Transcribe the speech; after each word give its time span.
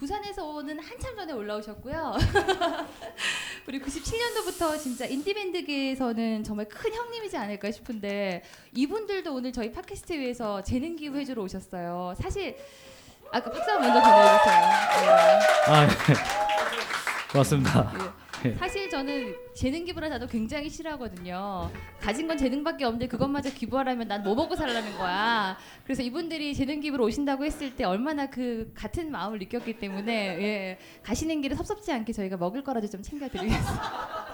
부산에서 0.00 0.46
오는 0.46 0.80
한참 0.80 1.14
전에 1.14 1.34
올라오셨고요. 1.34 2.16
우리 3.68 3.78
97년도부터 3.78 4.80
진짜 4.80 5.04
인디밴드계에서는 5.04 6.42
정말 6.42 6.66
큰 6.70 6.90
형님이지 6.94 7.36
않을까 7.36 7.70
싶은데 7.70 8.42
이분들도 8.72 9.34
오늘 9.34 9.52
저희 9.52 9.70
팟캐스트 9.70 10.14
위해서 10.14 10.62
재능 10.62 10.96
기부 10.96 11.18
해주러 11.18 11.42
오셨어요. 11.42 12.14
사실 12.18 12.56
아까 13.30 13.50
박수 13.50 13.70
먼저 13.78 14.00
보내주세요. 14.00 14.54
아, 15.66 15.86
네. 15.86 16.14
고맙습니다. 17.30 17.92
네. 17.92 18.19
사실 18.58 18.88
저는 18.88 19.34
재능 19.54 19.84
기부를 19.84 20.08
저도 20.08 20.26
굉장히 20.26 20.68
싫어하거든요. 20.70 21.70
가진 22.00 22.26
건 22.26 22.36
재능밖에 22.38 22.84
없는데 22.84 23.06
그것마저 23.08 23.50
기부하려면 23.50 24.08
난 24.08 24.20
뭐 24.22 24.34
먹고 24.34 24.54
살라는 24.54 24.96
거야. 24.98 25.56
그래서 25.84 26.02
이분들이 26.02 26.54
재능 26.54 26.80
기부를 26.80 27.04
오신다고 27.06 27.44
했을 27.44 27.74
때 27.74 27.84
얼마나 27.84 28.28
그 28.28 28.70
같은 28.74 29.10
마음을 29.10 29.38
느꼈기 29.38 29.78
때문에 29.78 30.12
예, 30.42 30.78
가시는 31.02 31.40
길에 31.40 31.54
섭섭지 31.54 31.90
않게 31.92 32.12
저희가 32.12 32.36
먹을 32.36 32.62
거라도 32.62 32.86
좀 32.86 33.02
챙겨드리겠습니다. 33.02 34.26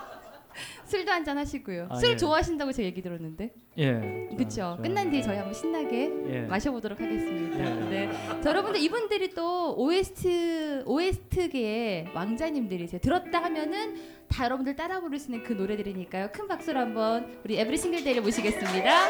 술도 0.86 1.10
한잔 1.10 1.36
하시고요. 1.38 1.88
아, 1.90 1.96
술 1.96 2.10
예. 2.12 2.16
좋아하신다고 2.16 2.72
제 2.72 2.84
얘기 2.84 3.02
들었는데, 3.02 3.52
예. 3.78 4.28
그렇죠. 4.36 4.48
저- 4.48 4.78
끝난 4.82 5.10
뒤에 5.10 5.20
저희 5.22 5.36
한번 5.36 5.52
신나게 5.52 6.10
예. 6.30 6.40
마셔보도록 6.42 7.00
하겠습니다. 7.00 7.58
예. 7.58 8.06
네. 8.06 8.10
자, 8.40 8.50
여러분들 8.50 8.80
이분들이 8.80 9.30
또 9.30 9.74
OST 9.76 10.82
OST계의 10.86 12.08
왕자님들이세요. 12.14 13.00
들었다 13.00 13.42
하면은 13.44 13.96
다 14.28 14.44
여러분들 14.44 14.76
따라 14.76 15.00
부를 15.00 15.18
수 15.18 15.30
있는 15.30 15.44
그 15.44 15.52
노래들이니까요. 15.52 16.30
큰 16.32 16.48
박수로 16.48 16.78
한번 16.80 17.38
우리 17.44 17.58
에브리 17.58 17.76
싱글 17.76 18.02
데이를 18.04 18.22
모시겠습니다. 18.22 19.06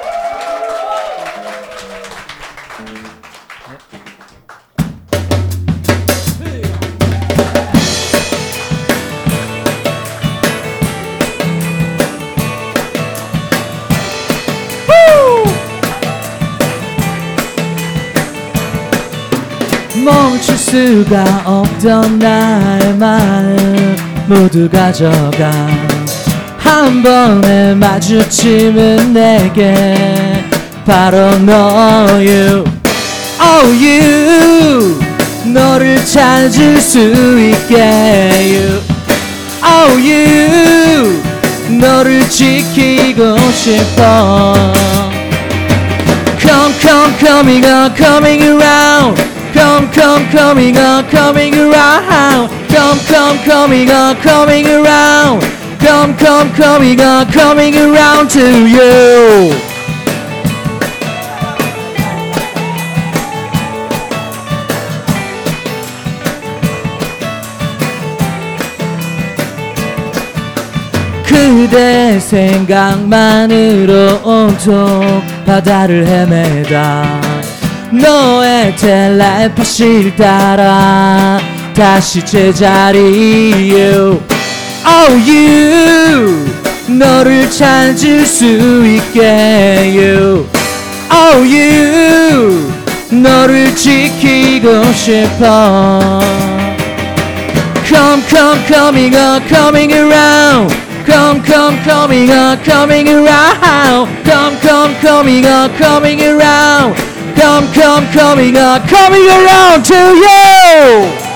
멈출 20.37 20.55
수가 20.59 21.43
없던 21.47 22.19
나의 22.19 22.95
마음 22.99 23.97
모두 24.27 24.69
가져가. 24.69 25.51
한 26.59 27.03
번에 27.03 27.75
마주치면 27.75 29.15
내게 29.15 30.45
바로 30.85 31.39
너유. 31.39 32.65
Oh 33.41 33.67
you 33.83 35.01
너를 35.55 36.05
찾을 36.05 36.83
수 36.83 36.99
있게 36.99 37.81
you 38.43 38.83
Oh 39.65 39.99
you 39.99 41.23
너를 41.81 42.29
지키고 42.29 43.39
싶어. 43.53 44.53
Come, 46.39 46.75
come, 46.79 47.19
coming 47.19 47.67
on, 47.67 47.95
coming 47.97 48.43
around. 48.43 49.36
Come, 49.57 49.91
come, 49.91 50.29
coming 50.29 50.77
on, 50.77 51.09
coming 51.09 51.55
around. 51.55 52.51
Come, 52.69 52.99
come, 53.09 53.39
coming 53.39 53.91
on, 53.91 54.17
coming 54.17 54.67
around. 54.67 55.41
Come, 55.81 56.15
come, 56.19 56.53
coming 56.53 57.01
on, 57.01 57.27
coming 57.33 57.75
around 57.75 58.29
to 58.33 58.67
you. 58.67 59.55
그대 71.25 72.21
생각만으로 72.21 73.93
온통 74.23 75.23
바다를 75.47 76.07
헤매다 76.07 77.26
너의 77.92 78.76
텔레파시를 78.78 80.16
따라 80.16 81.40
다시 81.76 82.26
제자리 82.26 83.72
you 83.72 84.22
Oh 84.86 85.14
you 85.30 86.46
너를 86.88 87.50
찾을 87.52 88.26
수 88.26 88.46
있게 88.86 89.94
you 89.96 90.48
Oh 91.12 91.44
you 91.44 92.72
너를 93.12 93.76
지키고 93.76 94.84
싶어 94.94 96.22
Come, 97.86 98.22
come, 98.30 98.58
coming 98.68 99.14
on, 99.18 99.42
coming 99.50 99.92
around. 99.92 100.72
Come, 101.06 101.44
come, 101.44 101.76
coming 101.84 102.32
on, 102.32 102.58
coming 102.64 103.10
around. 103.10 104.08
Come, 104.24 104.56
come, 104.62 104.96
coming 105.02 105.46
on, 105.46 105.70
coming 105.72 106.22
around. 106.22 106.96
Come, 107.37 107.67
come, 107.73 108.07
coming 108.13 108.57
on, 108.57 108.81
coming 108.89 109.27
around 109.29 109.85
to 109.85 109.95
you. 109.95 111.27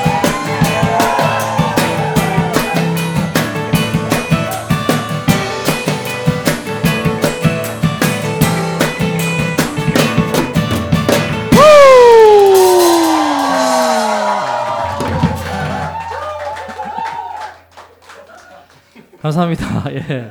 감사합니다. 19.20 19.92
예. 19.92 20.30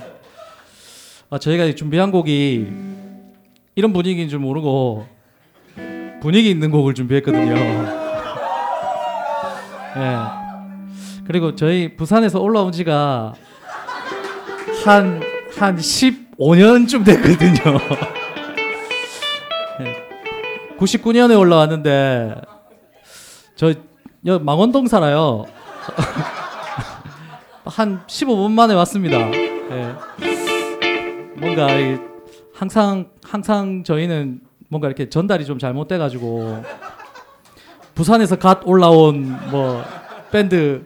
아, 1.30 1.38
저희가 1.38 1.72
준비한 1.76 2.12
곡이 2.12 2.68
이런 3.76 3.94
분위기인 3.94 4.30
줄 4.30 4.40
모르고 4.40 5.19
분위기 6.22 6.50
있는 6.50 6.72
곡을 6.72 6.94
준비했거든요. 6.94 7.56
예. 9.98 10.18
그리고 11.26 11.56
저희 11.56 11.96
부산에서 11.96 12.40
올라온 12.40 12.72
지가 12.72 13.34
한, 14.86 15.22
한 15.58 15.76
15년쯤 15.78 17.06
됐거든요. 17.06 17.80
예. 19.82 20.78
99년에 20.78 21.38
올라왔는데, 21.40 22.36
저, 23.56 23.74
여 24.26 24.40
망원동 24.40 24.88
살아요. 24.88 25.46
한 27.66 28.02
15분 28.08 28.52
만에 28.52 28.74
왔습니다. 28.74 29.18
예. 29.20 29.96
뭔가 31.38 31.78
이, 31.78 31.98
항상 32.54 33.10
항상 33.24 33.84
저희는 33.84 34.42
뭔가 34.70 34.88
이렇게 34.88 35.10
전달이 35.10 35.46
좀 35.46 35.58
잘못돼 35.60 35.98
가지고 35.98 36.64
부산에서 37.96 38.38
갓 38.38 38.62
올라온 38.66 39.36
뭐 39.52 39.84
밴드 40.32 40.86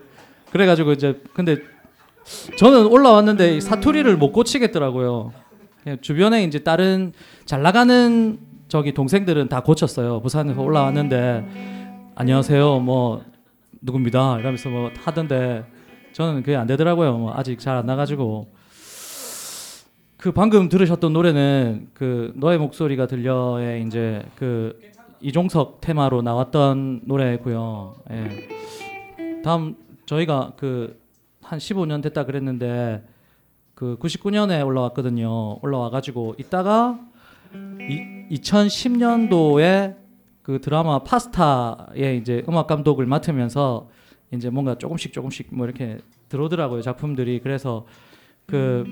그래 0.50 0.66
가지고 0.66 0.92
이제 0.92 1.20
근데 1.34 1.58
저는 2.56 2.86
올라왔는데 2.86 3.56
이 3.56 3.60
사투리를 3.60 4.16
못 4.16 4.32
고치겠더라고요. 4.32 5.32
그냥 5.82 5.98
주변에 6.00 6.44
이제 6.44 6.60
다른 6.60 7.12
잘 7.44 7.60
나가는 7.62 8.38
저기 8.68 8.94
동생들은 8.94 9.48
다 9.48 9.60
고쳤어요. 9.60 10.20
부산에서 10.22 10.60
올라왔는데 10.62 11.44
안녕하세요. 12.14 12.80
뭐 12.80 13.22
누굽니다. 13.82 14.38
이러면서 14.40 14.70
뭐 14.70 14.90
하던데 15.04 15.64
저는 16.12 16.42
그게 16.42 16.56
안 16.56 16.66
되더라고요. 16.66 17.18
뭐 17.18 17.34
아직 17.36 17.58
잘 17.58 17.76
안 17.76 17.84
나가지고 17.84 18.48
그 20.24 20.32
방금 20.32 20.70
들으셨던 20.70 21.12
노래는 21.12 21.90
그 21.92 22.32
너의 22.36 22.56
목소리가 22.56 23.06
들려의 23.06 23.84
이제 23.86 24.24
그 24.36 24.80
이종석 25.20 25.82
테마로 25.82 26.22
나왔던 26.22 27.02
노래고요. 27.04 27.96
예. 28.10 29.42
다음 29.42 29.76
저희가 30.06 30.54
그 30.56 31.04
한 31.44 31.58
15년 31.58 32.02
됐다 32.02 32.24
그랬는데 32.24 33.04
그 33.74 33.96
99년에 34.00 34.64
올라왔거든요. 34.66 35.58
올라와 35.60 35.90
가지고 35.90 36.34
이따가 36.38 36.98
이, 37.52 38.34
2010년도에 38.36 39.96
그 40.42 40.60
드라마 40.60 41.00
파스타의 41.00 42.18
이제 42.18 42.42
음악 42.48 42.66
감독을 42.66 43.06
맡으면서 43.06 43.88
이제 44.32 44.50
뭔가 44.50 44.76
조금씩 44.76 45.12
조금씩 45.12 45.48
뭐 45.52 45.66
이렇게 45.66 45.98
들어오더라고요 46.28 46.82
작품들이 46.82 47.40
그래서 47.40 47.86
그 48.46 48.84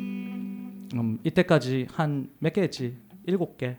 음, 0.94 1.18
이때까지 1.24 1.86
한 1.92 2.28
몇 2.40 2.52
개 2.54 2.62
했지 2.62 2.96
일곱 3.24 3.56
개 3.56 3.76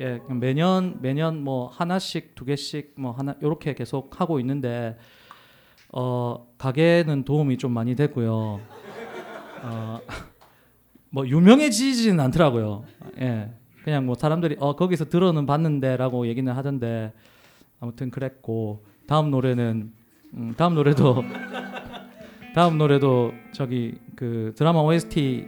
예, 0.00 0.20
매년 0.30 0.98
매년 1.02 1.42
뭐 1.42 1.66
하나씩 1.68 2.34
두 2.34 2.44
개씩 2.44 2.94
뭐 2.96 3.10
하나 3.12 3.34
요렇게 3.42 3.74
계속 3.74 4.20
하고 4.20 4.38
있는데 4.40 4.96
어 5.92 6.46
가게는 6.58 7.24
도움이 7.24 7.58
좀 7.58 7.72
많이 7.72 7.94
됐고요. 7.96 8.60
어 9.62 10.00
뭐 11.10 11.26
유명해지지는 11.28 12.20
않더라고요. 12.20 12.84
예. 13.20 13.50
그냥 13.82 14.04
뭐 14.06 14.14
사람들이 14.14 14.56
어 14.60 14.76
거기서 14.76 15.06
들어는 15.06 15.46
봤는데라고 15.46 16.26
얘기는 16.28 16.50
하던데 16.52 17.12
아무튼 17.80 18.10
그랬고 18.10 18.84
다음 19.06 19.30
노래는 19.30 19.92
음, 20.34 20.54
다음 20.56 20.74
노래도 20.74 21.24
다음 22.54 22.76
노래도 22.78 23.32
저기 23.52 23.98
그 24.14 24.52
드라마 24.56 24.80
OST 24.80 25.46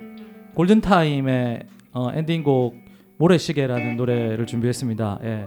골든 0.55 0.81
타임의 0.81 1.63
어, 1.93 2.11
엔딩곡 2.13 2.77
모래시계라는 3.19 3.97
노래를 3.97 4.47
준비했습니다. 4.47 5.21
예. 5.23 5.47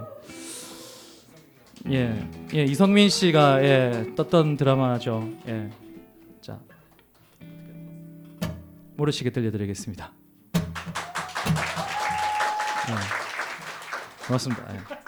예, 1.90 2.30
예, 2.54 2.64
이성민 2.64 3.10
씨가 3.10 3.62
예, 3.64 4.06
떴던 4.16 4.56
드라마죠. 4.56 5.30
예, 5.48 5.70
자, 6.40 6.60
모래시계 8.96 9.32
들려드리겠습니다. 9.32 10.12
예, 12.90 14.26
고맙습니다. 14.28 14.76
예. 14.76 15.03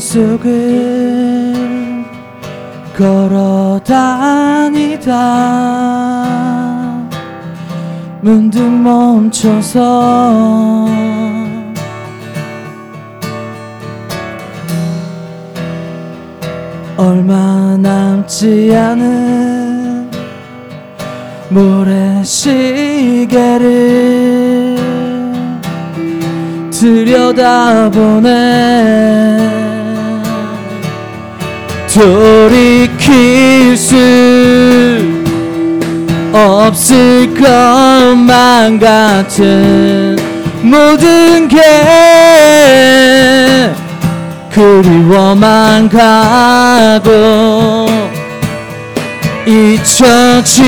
속을 0.00 1.54
걸어 2.96 3.78
다니다. 3.84 5.10
문득 8.22 8.62
멈춰서 8.62 9.80
얼마 16.96 17.76
남지 17.76 18.74
않은 18.74 20.10
모래시계를 21.50 22.70
들여다보네 26.70 28.20
돌이킬 31.92 33.76
수 33.76 33.96
없을 36.32 37.34
것만 37.34 38.78
같은 38.78 40.16
모든 40.62 41.48
게 41.48 41.60
그리워만 44.52 45.88
가고 45.88 47.88
잊혀지지 49.46 50.60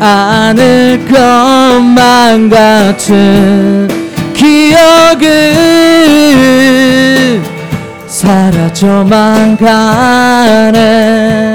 않을 0.00 1.00
것만 1.10 2.50
같은 2.50 3.88
기억은 4.34 5.24
사라져만 8.24 9.56
가네. 9.58 11.54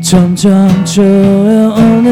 점점 0.00 0.84
조여오는 0.84 2.10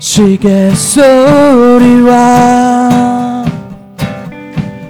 시계 0.00 0.70
소리와 0.74 2.14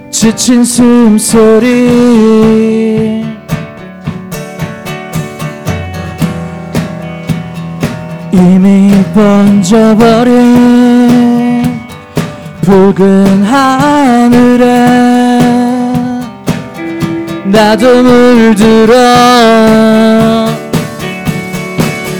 지친 0.09 0.63
숨소리. 0.65 1.67
이미 8.33 8.91
번져버린 9.13 10.76
붉은 12.67 13.43
하늘에 13.45 14.65
나도 17.45 18.03
물들어 18.03 18.93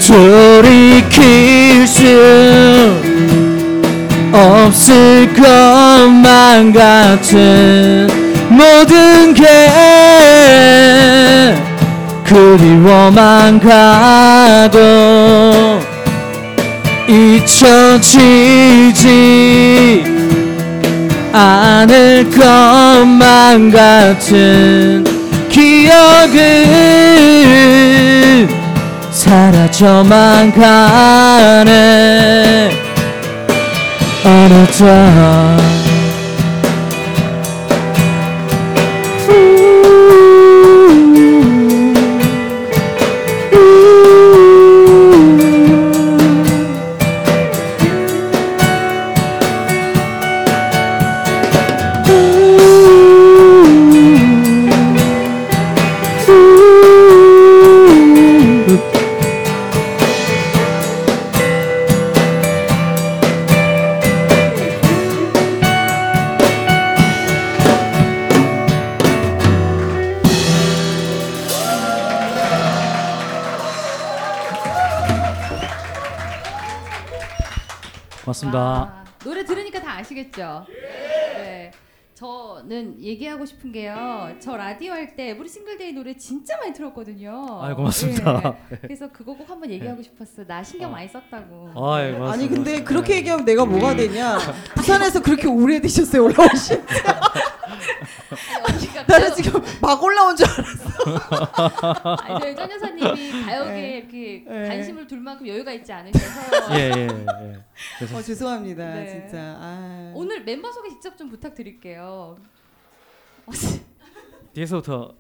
돌이킬 0.08 1.86
수 1.86 2.08
없을 4.32 5.34
것만 5.34 6.72
같은 6.72 8.08
모든 8.50 9.34
게 9.34 9.44
그리워만 12.24 13.60
가고 13.60 14.80
잊혀지지 17.10 18.78
않을 21.38 22.30
것만 22.31 23.72
같은 23.72 25.06
기억은 25.50 26.38
사라져만 29.12 30.51
가네. 30.51 31.68
어느덧 34.25 35.76
고맙습니다. 78.27 78.60
아, 78.60 79.03
노래 79.24 79.46
들으니까 79.46 79.81
다 79.81 79.98
아시겠죠? 79.98 80.65
네. 81.38 81.72
저는 82.13 83.00
얘기하고 83.00 83.46
싶은 83.46 83.72
게요. 83.72 84.36
저 84.39 84.57
라디오 84.57 84.91
할때 84.91 85.31
우리 85.34 85.48
싱글데이 85.48 85.93
노래 85.93 86.17
진짜 86.17 86.57
많이 86.57 86.74
틀었거든요. 86.74 87.62
아유, 87.62 87.75
고맙습니다. 87.75 88.57
예. 88.72 88.77
그래서 88.81 89.10
그거 89.12 89.36
꼭 89.36 89.48
한번 89.48 89.69
얘기하고 89.69 90.01
싶었어. 90.01 90.43
나 90.46 90.63
신경 90.63 90.91
많이 90.91 91.07
썼다고. 91.07 91.67
아이, 91.75 92.12
고맙습니다. 92.13 92.31
아니 92.34 92.50
근데 92.50 92.84
그렇게 92.84 93.17
얘기하면 93.17 93.46
내가 93.46 93.65
뭐가 93.65 93.96
되냐? 93.96 94.39
부산에서 94.75 95.22
그렇게 95.22 95.48
오래 95.48 95.79
되셨어요 95.79 96.24
올라오신? 96.25 96.84
언니가 98.67 99.03
나는 99.07 99.34
지금 99.36 99.62
막 99.81 100.01
올라온 100.01 100.36
줄 100.36 100.46
알았어. 100.48 102.17
아니, 102.24 102.39
저희 102.41 102.55
전 102.55 102.72
여사님이 102.72 103.46
가요계에 103.46 103.74
네. 103.74 103.98
이렇게 103.98 104.43
네. 104.48 104.67
관심을 104.67 105.07
둘 105.07 105.19
만큼 105.19 105.48
여유가 105.48 105.72
있지 105.72 105.91
않으셔서 105.91 106.75
예, 106.77 106.91
예, 106.96 107.07
예. 107.07 107.63
그래서 107.98 108.17
어 108.17 108.22
죄송합니다 108.22 108.93
네. 108.93 109.07
진짜. 109.07 109.38
아. 109.60 110.12
오늘 110.15 110.43
멤버 110.43 110.72
소개 110.72 110.89
직접 110.89 111.17
좀 111.17 111.29
부탁드릴게요. 111.29 112.38
뒤에서부터 114.53 115.15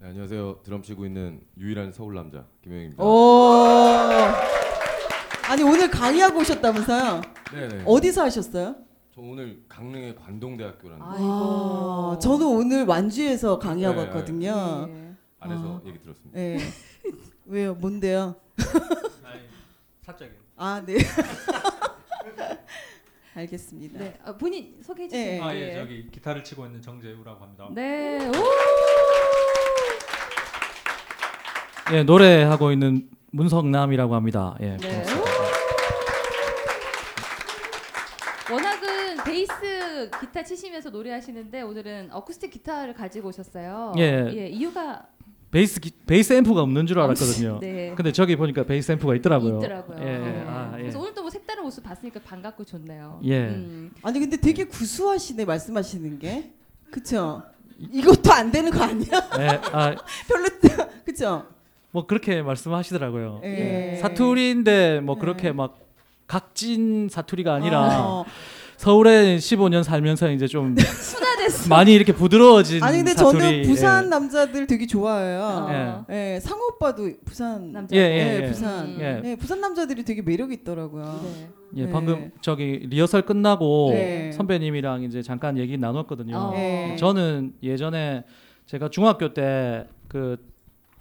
네, 0.00 0.08
안녕하세요. 0.08 0.60
드럼 0.62 0.82
치고 0.82 1.06
있는 1.06 1.40
유일한 1.58 1.92
서울 1.92 2.14
남자 2.14 2.44
김영입니다. 2.62 3.02
오. 3.02 3.64
아니 5.46 5.62
오늘 5.62 5.90
강의하고 5.90 6.40
오셨다면서요? 6.40 7.20
네네. 7.52 7.82
어디서 7.86 8.22
하셨어요? 8.24 8.76
저 9.14 9.20
오늘 9.20 9.62
강릉의 9.68 10.16
관동대학교라는 10.16 11.00
아, 11.00 11.06
아, 11.06 11.12
아이고. 11.14 12.18
저도 12.18 12.50
오늘 12.50 12.84
완주에서 12.84 13.60
강의하고 13.60 14.00
네, 14.00 14.06
왔거든요. 14.08 14.86
네. 14.86 15.14
안에서 15.38 15.76
아. 15.76 15.80
얘기 15.86 16.00
들었습니다. 16.00 16.36
네. 16.36 16.58
왜요? 17.46 17.74
뭔데요? 17.74 18.34
사적인 20.02 20.34
아 20.56 20.82
네. 20.84 20.96
알겠습니다. 23.36 23.98
네. 24.00 24.18
아, 24.24 24.36
본인 24.36 24.82
소개해 24.82 25.08
주세요. 25.08 25.34
예, 25.34 25.40
아, 25.40 25.54
예, 25.54 25.74
저기 25.74 26.10
기타를 26.10 26.42
치고 26.42 26.66
있는 26.66 26.82
정재우라고 26.82 27.44
합니다. 27.44 27.68
네. 27.70 28.18
오! 28.28 28.32
예, 31.92 32.02
노래하고 32.02 32.72
있는 32.72 33.08
문성남이라고 33.30 34.16
합니다. 34.16 34.56
예. 34.60 34.76
네. 34.76 35.04
기타 40.20 40.42
치시면서 40.42 40.90
노래하시는데 40.90 41.62
오늘은 41.62 42.10
어쿠스틱 42.12 42.50
기타를 42.50 42.94
가지고 42.94 43.28
오셨어요. 43.28 43.94
예. 43.98 44.48
이유가 44.48 45.06
베이스 45.50 45.78
기, 45.78 45.92
베이스 46.04 46.32
앰프가 46.32 46.62
없는 46.62 46.86
줄 46.86 46.98
알았거든요. 46.98 47.60
네. 47.62 47.94
근데 47.94 48.10
저기 48.10 48.34
보니까 48.34 48.64
베이스 48.64 48.90
앰프가 48.90 49.14
있더라고요. 49.16 49.58
있더라고요. 49.58 49.98
예, 50.00 50.12
예. 50.12 50.18
네. 50.18 50.44
아, 50.48 50.72
예. 50.76 50.82
그래서 50.82 50.98
오늘 50.98 51.14
또뭐 51.14 51.30
색다른 51.30 51.62
모습 51.62 51.84
봤으니까 51.84 52.20
반갑고 52.24 52.64
좋네요. 52.64 53.20
예. 53.24 53.46
음. 53.50 53.92
아니 54.02 54.18
근데 54.18 54.36
되게 54.36 54.64
구수하시네 54.64 55.44
말씀하시는 55.44 56.18
게. 56.18 56.50
그쵸? 56.90 57.42
이것도 57.78 58.32
안 58.32 58.50
되는 58.50 58.70
거 58.70 58.82
아니야? 58.82 59.10
예, 59.38 59.48
아, 59.72 59.94
별로 60.28 60.48
그쵸? 61.04 61.46
뭐 61.92 62.06
그렇게 62.06 62.42
말씀하시더라고요. 62.42 63.40
예. 63.44 63.98
사투리인데 64.00 65.00
뭐 65.00 65.16
그렇게 65.16 65.52
막 65.52 65.78
각진 66.26 67.08
사투리가 67.08 67.54
아니라 67.54 68.00
어. 68.04 68.24
서울에 68.84 69.38
15년 69.38 69.82
살면서 69.82 70.30
이제 70.30 70.46
좀 70.46 70.76
순화됐어. 70.76 71.70
많이 71.70 71.94
이렇게 71.94 72.12
부드러워진 72.12 72.82
아니 72.82 72.98
근데 72.98 73.14
사투리. 73.14 73.40
저는 73.40 73.62
부산 73.62 74.04
예. 74.04 74.08
남자들 74.10 74.66
되게 74.66 74.86
좋아해요. 74.86 75.40
어. 75.40 76.06
예, 76.10 76.38
상호 76.42 76.66
오빠도 76.74 77.08
부산 77.24 77.72
남자. 77.72 77.96
예, 77.96 78.00
예, 78.00 78.04
예, 78.04 78.42
예. 78.42 78.46
부산. 78.46 78.84
음. 78.84 78.98
예. 79.00 79.22
예, 79.24 79.36
부산 79.36 79.62
남자들이 79.62 80.04
되게 80.04 80.20
매력 80.20 80.52
있더라고요. 80.52 81.20
네. 81.24 81.48
예, 81.76 81.86
네. 81.86 81.90
방금 81.90 82.30
저기 82.42 82.86
리허설 82.90 83.22
끝나고 83.22 83.92
네. 83.94 84.32
선배님이랑 84.32 85.04
이제 85.04 85.22
잠깐 85.22 85.56
얘기 85.56 85.78
나눴거든요. 85.78 86.36
어. 86.36 86.52
예. 86.54 86.96
저는 86.98 87.54
예전에 87.62 88.24
제가 88.66 88.90
중학교 88.90 89.32
때 89.32 89.86
그 90.14 90.36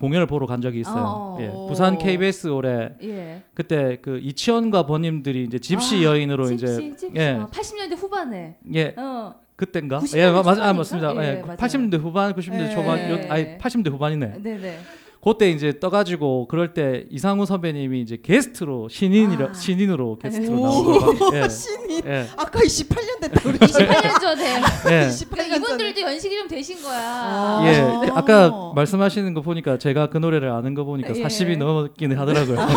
공연을 0.04 0.28
보러 0.28 0.46
간 0.46 0.60
적이 0.60 0.82
있어요. 0.82 1.04
어. 1.06 1.38
예, 1.40 1.48
부산 1.70 1.98
KBS 1.98 2.48
올해 2.48 2.90
예. 3.02 3.42
그때 3.54 4.00
그 4.02 4.20
이치현과 4.22 4.86
번님들이 4.86 5.46
이제 5.46 5.60
집시 5.60 6.00
아, 6.00 6.12
여인으로 6.12 6.46
찝시, 6.48 6.66
이제 6.66 6.96
찝시. 6.98 7.12
예. 7.16 7.30
어, 7.30 7.48
80년대 7.50 7.96
후반에. 7.96 8.58
예 8.74 8.94
어. 8.98 9.34
90년대 9.56 10.18
예 10.18 10.30
맞, 10.30 10.60
아? 10.60 10.74
맞습니다. 10.74 11.16
예, 11.24 11.38
예, 11.38 11.42
맞아요. 11.42 11.56
80년대 11.56 12.02
후반, 12.02 12.34
90년대 12.34 12.70
예. 12.70 12.76
초반, 12.76 13.10
요, 13.10 13.16
예. 13.16 13.28
아니 13.30 13.58
80년대 13.58 13.92
후반이네. 13.92 14.34
네, 14.40 14.58
네. 14.58 14.80
그때 15.24 15.50
이제 15.50 15.80
떠가지고 15.80 16.48
그럴 16.50 16.74
때 16.74 17.06
이상우 17.10 17.46
선배님이 17.46 18.02
이제 18.02 18.18
게스트로 18.22 18.90
신인이라 18.90 19.52
아. 19.52 19.54
신인으로 19.54 20.18
게스트로 20.20 20.60
오. 20.60 20.64
나오고 20.66 21.32
예, 21.38 21.48
신이 21.48 22.02
예, 22.06 22.28
아까 22.36 22.60
28년 22.60 23.22
됐다 23.22 23.42
그랬잖아요. 23.42 24.02
28년 24.02 24.20
전에. 24.20 24.56
예. 24.90 25.08
28년 25.08 25.30
그러니까 25.30 25.56
이분들도 25.56 26.02
연식이 26.02 26.38
좀 26.38 26.48
되신 26.50 26.84
거야. 26.84 27.00
아. 27.00 27.62
예, 27.66 27.80
아. 27.80 28.18
아까 28.18 28.74
말씀하시는 28.76 29.34
거 29.34 29.40
보니까 29.42 29.78
제가 29.78 30.08
그 30.08 30.18
노래를 30.18 30.50
아는 30.50 30.74
거 30.74 30.84
보니까 30.84 31.16
예. 31.16 31.24
40이 31.24 31.58
넘었긴 31.58 32.18
하더라고요. 32.18 32.58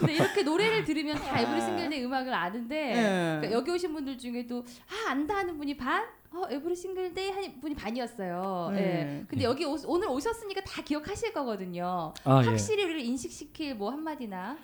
근데 0.00 0.14
이렇게 0.14 0.42
노래를 0.42 0.84
들으면 0.84 1.16
다 1.16 1.38
에브리 1.38 1.60
싱글데이 1.60 2.04
음악을 2.04 2.34
아는데 2.34 2.90
예. 2.90 3.36
그러니까 3.38 3.52
여기 3.52 3.70
오신 3.70 3.92
분들 3.92 4.18
중에도 4.18 4.64
아 4.88 5.10
안다 5.10 5.36
하는 5.36 5.56
분이 5.58 5.76
반, 5.76 6.02
어 6.32 6.44
에브리 6.48 6.76
싱글 6.76 7.12
데이 7.12 7.30
하는 7.30 7.60
분이 7.60 7.74
반이었어요. 7.74 8.70
네. 8.72 8.80
예. 8.80 9.24
근데 9.28 9.44
여기 9.44 9.64
오, 9.64 9.76
오늘 9.86 10.08
오셨으니까 10.08 10.60
다 10.62 10.80
기억하실 10.82 11.32
거거든요. 11.32 12.12
아, 12.24 12.42
예. 12.42 12.46
확실히 12.48 12.84
우리를 12.84 13.00
인식시킬 13.00 13.74
뭐 13.74 13.90
한마디나 13.90 14.56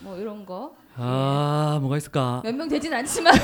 뭐 0.00 0.16
이런 0.18 0.44
거. 0.44 0.74
아, 0.96 1.78
뭐가 1.80 1.96
있을까? 1.96 2.42
몇 2.44 2.54
명 2.54 2.68
되진 2.68 2.92
않지만 2.92 3.32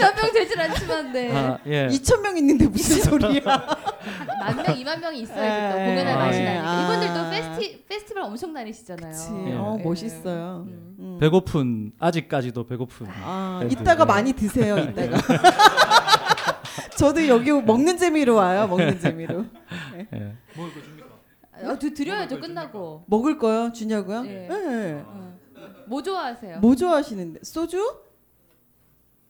몇 0.00 0.16
명 0.16 0.32
되진 0.32 0.58
않지만 0.58 1.12
네. 1.12 1.30
아, 1.36 1.58
예. 1.66 1.88
2천 1.88 2.20
명 2.22 2.36
있는데 2.38 2.66
무슨 2.66 3.00
소리야? 3.02 3.40
만 4.40 4.56
명, 4.56 4.64
2만 4.66 5.00
명이 5.00 5.20
있어야겠다. 5.20 5.80
예, 5.82 5.86
공연할 5.90 6.12
예. 6.14 6.16
맛이 6.16 6.40
아, 6.40 6.44
나니까. 6.44 6.70
아. 6.70 6.82
이분들도 6.84 7.30
페스티, 7.30 7.84
페스티벌 7.84 8.22
엄청 8.22 8.54
다니시잖아요. 8.54 9.12
그치. 9.12 9.28
예. 9.50 9.54
어, 9.56 9.76
예. 9.78 9.82
멋있어요. 9.84 10.64
음. 10.66 10.96
음. 11.00 11.18
배고픈 11.20 11.92
아직까지도 11.98 12.66
배고픈. 12.66 13.06
아, 13.22 13.58
밴드. 13.60 13.74
이따가 13.74 14.02
예. 14.02 14.06
많이 14.06 14.32
드세요. 14.32 14.78
이따가. 14.78 15.18
저도 16.98 17.26
여기 17.28 17.52
먹는 17.52 17.96
재미로 17.96 18.34
와요. 18.34 18.66
먹는 18.66 18.98
재미로. 19.00 19.44
예. 20.12 20.36
먹을 20.56 20.74
거 20.74 20.82
줍니까? 20.82 21.06
어, 21.70 21.78
드, 21.78 21.94
드려야죠 21.94 22.40
끝나고. 22.40 23.04
먹을 23.06 23.38
거요? 23.38 23.72
주냐고요? 23.72 24.24
예. 24.26 24.48
예. 24.50 25.02
어. 25.06 25.38
뭐 25.86 26.02
좋아하세요? 26.02 26.58
뭐 26.60 26.74
좋아하시는데? 26.74 27.40
소주? 27.44 28.00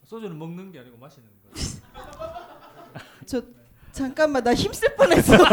소주는 0.04 0.36
먹는 0.38 0.72
게 0.72 0.78
아니고 0.80 0.96
마시는 0.98 1.28
거죠. 1.52 1.78
저 3.26 3.42
잠깐만 3.92 4.42
나 4.42 4.54
힘쓸 4.54 4.94
뻔했어. 4.96 5.34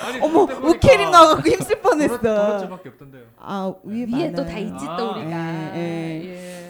아니, 0.00 0.20
어머 0.20 0.40
우케림 0.42 1.10
나와갖고 1.10 1.48
힘쓸 1.48 1.76
도넛- 1.80 1.82
뻔했어. 1.82 2.18
도넛집밖에 2.20 2.88
없던데요. 2.90 3.22
아 3.38 3.72
위에 3.84 4.06
위에 4.12 4.32
또 4.32 4.44
다. 4.44 4.58
있지 4.58 4.84
아. 4.86 4.96
또 4.96 5.12
우리가. 5.12 5.76
예, 5.76 6.22
예. 6.24 6.67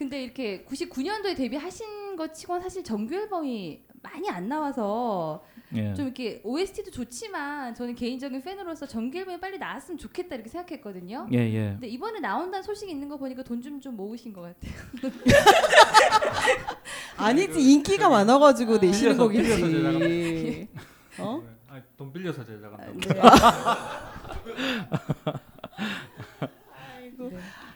근데 0.00 0.22
이렇게 0.24 0.64
99년도에 0.64 1.36
데뷔하신 1.36 2.16
것 2.16 2.32
치곤 2.32 2.62
사실 2.62 2.82
정규 2.82 3.14
앨범이 3.14 3.82
많이 4.02 4.30
안 4.30 4.48
나와서 4.48 5.44
예. 5.74 5.92
좀 5.92 6.06
이렇게 6.06 6.40
OST도 6.42 6.90
좋지만 6.90 7.74
저는 7.74 7.94
개인적인 7.94 8.40
팬으로서 8.40 8.86
정규 8.86 9.18
앨범이 9.18 9.38
빨리 9.40 9.58
나왔으면 9.58 9.98
좋겠다 9.98 10.36
이렇게 10.36 10.48
생각했거든요. 10.48 11.28
예, 11.34 11.38
예. 11.38 11.68
근데 11.72 11.86
이번에 11.88 12.18
나온다는 12.18 12.62
소식이 12.62 12.90
있는 12.90 13.10
거 13.10 13.18
보니까 13.18 13.42
돈 13.42 13.60
좀 13.60 13.78
좀 13.78 13.94
모으신 13.94 14.32
것 14.32 14.40
같아요. 14.40 14.72
아니지 17.18 17.60
인기가 17.60 18.08
많아가지고 18.08 18.78
내시는 18.78 19.16
빌려서- 19.16 19.18
거겠지. 19.18 19.56
빌려서. 19.56 19.98
어? 21.22 21.42
네. 21.44 21.48
아니, 21.68 21.82
돈 21.98 22.10
빌려서 22.10 22.42
제작한다고. 22.42 23.00
네. 23.00 23.08
네. 23.14 23.20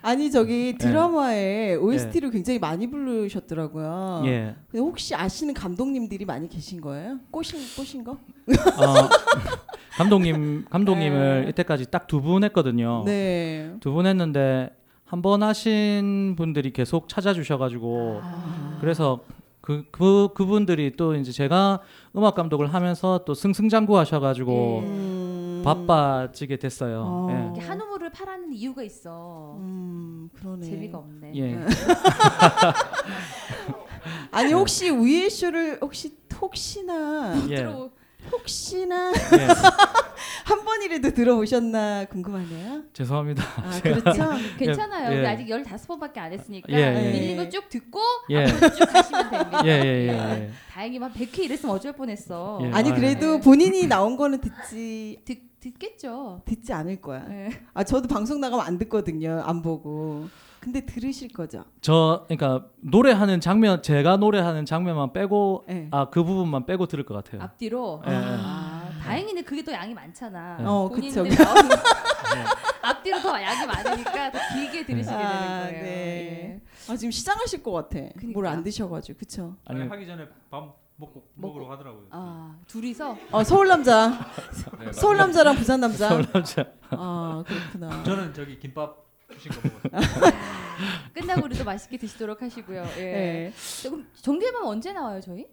아니 0.04 0.30
저기 0.30 0.76
드라마에 0.78 1.76
OST를 1.76 2.30
굉장히 2.30 2.58
많이 2.58 2.86
부르셨더라고요. 2.90 4.22
예. 4.26 4.54
근데 4.70 4.78
혹시 4.84 5.14
아시는 5.14 5.54
감독님들이 5.54 6.24
많이 6.26 6.46
계신 6.48 6.80
거예요? 6.80 7.18
꼬신 7.30 7.58
꼬신 7.74 8.04
거? 8.04 8.12
어, 8.12 8.16
감독님 9.96 10.66
감독님을 10.68 11.44
네. 11.44 11.50
이때까지 11.50 11.90
딱 11.90 12.06
두 12.06 12.20
분 12.20 12.44
했거든요. 12.44 13.02
네. 13.06 13.72
두 13.80 13.92
분 13.94 14.06
했는데 14.06 14.70
한 15.06 15.22
번 15.22 15.42
하신 15.42 16.34
분들이 16.36 16.72
계속 16.72 17.08
찾아주셔가지고 17.08 18.20
아. 18.22 18.78
그래서 18.80 19.20
그, 19.60 19.84
그 19.90 20.28
그분들이 20.34 20.94
또 20.96 21.14
이제 21.14 21.32
제가 21.32 21.80
음악 22.16 22.34
감독을 22.34 22.74
하면서 22.74 23.20
또 23.24 23.32
승승장구하셔가지고 23.32 24.78
음. 24.80 25.62
바빠지게 25.64 26.56
됐어요. 26.58 27.02
어. 27.06 27.54
한우 27.58 27.93
팔아는 28.14 28.52
이유가 28.52 28.82
있어. 28.84 29.56
음 29.58 30.28
그러네. 30.34 30.64
재미가 30.66 30.98
없네. 30.98 31.32
예. 31.34 31.52
예. 31.52 31.58
아니 34.30 34.52
혹시 34.52 34.88
위에 34.90 35.28
쇼를 35.28 35.78
혹시 35.80 36.16
혹시나 36.40 37.34
예. 37.48 37.56
들어 37.56 37.90
혹시나 38.32 39.12
예. 39.12 39.46
한 40.44 40.64
번이라도 40.64 41.10
들어보셨나 41.12 42.06
궁금하네요. 42.06 42.82
죄송합니다. 42.92 43.42
아 43.56 43.78
그렇죠. 43.82 44.32
괜찮아요. 44.58 45.12
예. 45.14 45.18
우리 45.18 45.26
아직 45.26 45.46
15번밖에 45.46 46.18
안 46.18 46.32
했으니까 46.32 46.66
예, 46.72 46.76
예. 47.06 47.12
밀린 47.12 47.36
거 47.36 47.48
쭉 47.50 47.68
듣고 47.68 48.00
예. 48.30 48.44
앞으로 48.44 48.74
쭉 48.74 48.84
가시면 48.86 49.30
됩니다. 49.30 49.62
예, 49.64 49.70
예, 49.70 49.84
예, 49.84 50.08
예. 50.08 50.50
다행히 50.72 50.98
막 50.98 51.12
100회 51.14 51.38
이랬으면 51.44 51.74
어쩔 51.74 51.92
뻔했어. 51.92 52.58
예. 52.62 52.70
아니 52.72 52.90
아, 52.90 52.94
그래도 52.94 53.36
네. 53.36 53.40
본인이 53.40 53.86
나온 53.86 54.16
거는 54.16 54.40
듣지 54.40 55.18
듣, 55.24 55.38
듣겠죠. 55.60 56.42
듣지 56.44 56.72
않을 56.72 57.00
거야. 57.00 57.24
예. 57.30 57.50
아 57.72 57.84
저도 57.84 58.08
방송 58.08 58.40
나가면 58.40 58.66
안 58.66 58.78
듣거든요. 58.78 59.42
안 59.44 59.62
보고. 59.62 60.28
근데 60.64 60.80
들으실 60.86 61.28
거죠. 61.28 61.62
저 61.82 62.24
그러니까 62.26 62.66
노래하는 62.80 63.38
장면 63.42 63.82
제가 63.82 64.16
노래하는 64.16 64.64
장면만 64.64 65.12
빼고 65.12 65.64
네. 65.68 65.88
아그 65.90 66.24
부분만 66.24 66.64
빼고 66.64 66.86
들을 66.86 67.04
것 67.04 67.12
같아요. 67.12 67.42
앞뒤로. 67.42 68.02
예, 68.08 68.10
예. 68.10 68.16
아, 68.16 68.90
다행이네. 69.02 69.42
그게 69.42 69.62
더 69.62 69.72
양이 69.72 69.92
많잖아. 69.92 70.56
예. 70.60 70.64
어, 70.64 70.88
본인들 70.88 71.24
그쵸. 71.24 71.42
앞뒤로 72.80 73.20
더 73.20 73.42
양이 73.42 73.66
많으니까 73.66 74.32
더 74.32 74.38
길게 74.54 74.86
들으시게 74.86 75.14
아, 75.14 75.20
되는 75.66 75.70
거예요. 75.70 75.82
네. 75.84 76.62
아 76.88 76.96
지금 76.96 77.10
시장하실 77.10 77.62
것 77.62 77.72
같아. 77.72 77.98
그니까. 78.18 78.32
뭘안 78.32 78.64
드셔가지고 78.64 79.18
그쵸? 79.18 79.56
아니, 79.66 79.82
아니 79.82 79.90
하기 79.90 80.06
전에 80.06 80.26
밥 80.50 80.64
먹고 80.96 81.28
먹으러 81.34 81.66
가더라고요. 81.66 82.06
아 82.10 82.56
둘이서 82.68 83.18
어 83.32 83.44
서울 83.44 83.68
남자, 83.68 84.08
네, 84.80 84.90
서울 84.92 85.18
남자랑 85.18 85.56
부산 85.56 85.80
남자. 85.80 86.08
서울 86.08 86.24
남자. 86.32 86.64
아 86.88 87.44
그렇구나. 87.46 88.02
저는 88.02 88.32
저기 88.32 88.58
김밥 88.58 89.04
주신 89.36 89.52
거 89.52 89.68
먹었어요. 89.90 90.32
끝나고 91.14 91.44
우리도 91.44 91.64
맛있게 91.64 91.96
드시도록 91.98 92.42
하시고요. 92.42 92.84
예. 92.98 93.02
네. 93.02 93.52
그럼 93.82 94.06
정규 94.14 94.44
앨범 94.46 94.66
언제 94.66 94.92
나와요, 94.92 95.20
저희? 95.20 95.46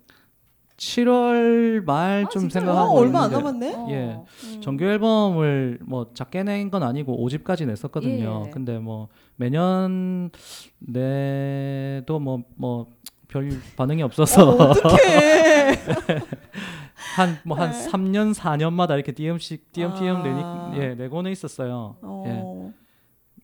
7월 0.77 1.83
말 1.85 2.23
아, 2.25 2.29
좀? 2.29 2.49
생각하고 2.49 2.91
어, 2.97 2.99
얼마 2.99 3.23
안 3.25 3.31
있는데 3.31 3.71
남았네. 3.71 3.73
어. 3.75 3.87
예. 3.91 4.19
음. 4.55 4.61
정규 4.61 4.83
앨범을 4.85 5.79
뭐 5.83 6.07
작게 6.13 6.41
낸 6.43 6.71
건 6.71 6.81
아니고 6.81 7.23
5집까지 7.27 7.67
냈었거든요. 7.67 8.45
예. 8.47 8.49
근데 8.49 8.79
뭐 8.79 9.09
매년 9.35 10.31
내도 10.79 12.19
뭐 12.19 12.39
뭐 12.57 12.87
별 13.27 13.49
반응이 13.77 14.03
없어서 14.03 14.49
어떡해. 14.49 15.79
한뭐한 17.15 17.71
네. 17.71 17.87
3년 17.89 18.33
4년마다 18.33 18.95
이렇게 18.95 19.13
띄엄씩 19.13 19.71
띄엄띄엄 19.71 20.17
아. 20.17 20.23
내니 20.23 20.81
예, 20.83 20.95
내고는 20.95 21.31
있었어요. 21.31 21.95
어, 22.01 22.23
예. 22.27 22.31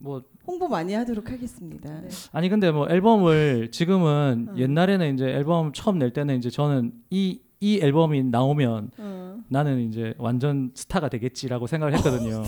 뭐 0.07 0.21
홍보 0.47 0.69
많이 0.69 0.93
하도록 0.93 1.29
하겠습니다. 1.29 1.89
네. 2.01 2.07
아니 2.31 2.47
근데 2.47 2.71
뭐 2.71 2.87
앨범을 2.89 3.69
지금은 3.71 4.47
음. 4.51 4.57
옛날에는 4.57 5.13
이제 5.13 5.25
앨범 5.25 5.73
처음 5.73 5.99
낼 5.99 6.11
때는 6.13 6.37
이제 6.37 6.49
저는 6.49 6.93
이이 7.09 7.79
앨범이 7.81 8.23
나오면 8.23 8.91
어. 8.97 9.37
나는 9.49 9.81
이제 9.89 10.13
완전 10.17 10.71
스타가 10.73 11.09
되겠지라고 11.09 11.67
생각을 11.67 11.93
했거든요. 11.97 12.43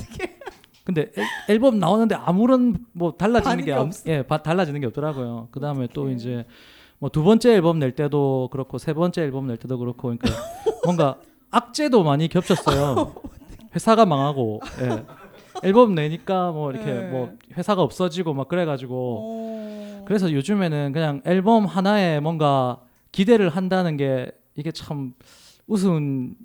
근데 0.86 1.12
앨, 1.18 1.26
앨범 1.50 1.78
나오는데 1.80 2.16
아무런 2.16 2.78
뭐 2.94 3.12
달라지는 3.12 3.66
게 3.66 3.74
없. 3.74 3.92
예, 4.08 4.22
바- 4.24 4.42
달라지는 4.42 4.80
게 4.80 4.88
없더라고요. 4.88 5.50
그 5.52 5.60
다음에 5.60 5.88
또 5.94 6.04
어떡해. 6.04 6.16
이제 6.16 6.46
뭐 7.00 7.10
두 7.10 7.24
번째 7.24 7.54
앨범 7.54 7.78
낼 7.80 7.92
때도 7.94 8.48
그렇고 8.54 8.78
세 8.78 8.94
번째 8.94 9.22
앨범 9.24 9.48
낼 9.48 9.58
때도 9.58 9.78
그렇고 9.78 10.02
그러니까 10.18 10.30
뭔가 10.86 11.18
악재도 11.52 12.04
많이 12.04 12.30
겹쳤어요. 12.30 13.14
회사가 13.76 14.06
망하고 14.06 14.62
예. 14.82 15.06
앨범 15.64 15.96
내니까 15.96 16.52
뭐 16.52 16.72
이렇게 16.72 16.86
네. 16.86 17.10
뭐 17.10 17.34
회사가 17.58 17.82
없어지고 17.82 18.34
막 18.34 18.48
그래가지고 18.48 18.96
어. 19.22 20.06
그래서 20.06 20.32
요즘에는 20.32 20.92
그냥 20.92 21.22
앨범 21.26 21.66
하나에 21.66 22.20
뭔가 22.20 22.82
기대를 23.12 23.50
한다는 23.50 23.98
게 23.98 24.32
이게 24.56 24.72
참 24.72 25.14
우스운 25.68 26.36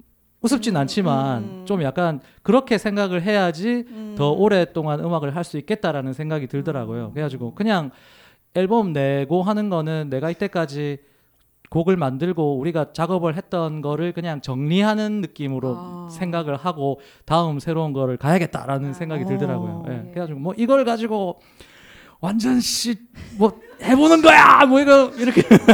우습진 0.42 0.74
음, 0.74 0.80
않지만 0.80 1.42
음, 1.42 1.48
음. 1.60 1.66
좀 1.66 1.82
약간 1.82 2.20
그렇게 2.42 2.76
생각을 2.76 3.22
해야지 3.22 3.84
음. 3.88 4.14
더 4.18 4.30
오랫동안 4.30 5.00
음악을 5.00 5.34
할 5.34 5.44
수 5.44 5.56
있겠다라는 5.58 6.12
생각이 6.12 6.46
들더라고요. 6.46 7.06
음. 7.06 7.10
그래가지고 7.12 7.54
그냥 7.54 7.90
앨범 8.54 8.92
내고 8.92 9.42
하는 9.42 9.68
거는 9.70 10.10
내가 10.10 10.30
이때까지 10.30 10.98
곡을 11.70 11.96
만들고 11.96 12.58
우리가 12.58 12.92
작업을 12.92 13.36
했던 13.36 13.80
거를 13.80 14.12
그냥 14.12 14.40
정리하는 14.40 15.20
느낌으로 15.20 15.76
아. 15.78 16.08
생각을 16.10 16.56
하고 16.56 17.00
다음 17.24 17.58
새로운 17.58 17.92
거를 17.92 18.16
가야겠다라는 18.16 18.90
아. 18.90 18.92
생각이 18.92 19.24
들더라고요. 19.24 19.70
어. 19.70 19.84
예. 19.88 20.10
그래가지고 20.10 20.38
뭐 20.38 20.54
이걸 20.56 20.84
가지고 20.84 21.40
완전 22.20 22.60
씨 22.60 22.94
뭐 23.36 23.60
해보는 23.82 24.22
거야 24.22 24.64
뭐 24.66 24.80
이거 24.80 25.10
이렇게 25.18 25.42
근데 25.42 25.66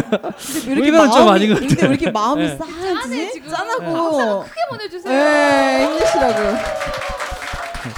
왜 0.66 0.73
이렇게 0.73 0.88
이건 0.88 1.11
좀 1.11 1.25
마음이 1.26 1.30
아닌 1.30 1.54
것 1.54 1.61
근데 1.61 1.82
왜 1.82 1.88
이렇게 1.90 2.11
마음이 2.11 2.42
네. 2.42 2.56
싸하지? 2.56 3.00
짠해, 3.02 3.30
지금. 3.32 3.49
짠하고. 3.50 4.40
크게 4.44 4.61
보내주세요. 4.70 5.12
네, 5.14 5.85
힘내시라고. 5.87 7.10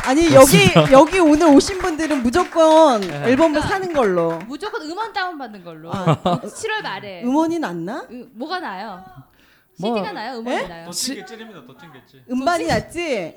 아니 0.04 0.32
여기 0.34 0.56
여기 0.92 1.18
오늘 1.18 1.46
오신 1.48 1.78
분들은 1.78 2.22
무조건 2.22 3.00
네. 3.00 3.30
앨범을 3.30 3.60
사는 3.62 3.92
걸로. 3.92 4.38
무조건 4.46 4.82
음원 4.82 5.12
다운 5.12 5.38
받는 5.38 5.64
걸로. 5.64 5.92
아. 5.92 6.14
7월 6.40 6.82
말에. 6.82 7.22
음원이 7.24 7.58
낫나? 7.58 8.06
음, 8.10 8.30
뭐가 8.34 8.60
나요? 8.60 9.02
뭐- 9.78 9.94
CD가 9.96 10.12
나요? 10.12 10.38
음원이 10.38 10.68
나요? 10.68 10.84
더 10.86 10.90
찡겠지입니다. 10.92 11.66
더 11.66 11.76
찡겠지. 11.76 12.24
음반이 12.30 12.66
낫지? 12.66 13.36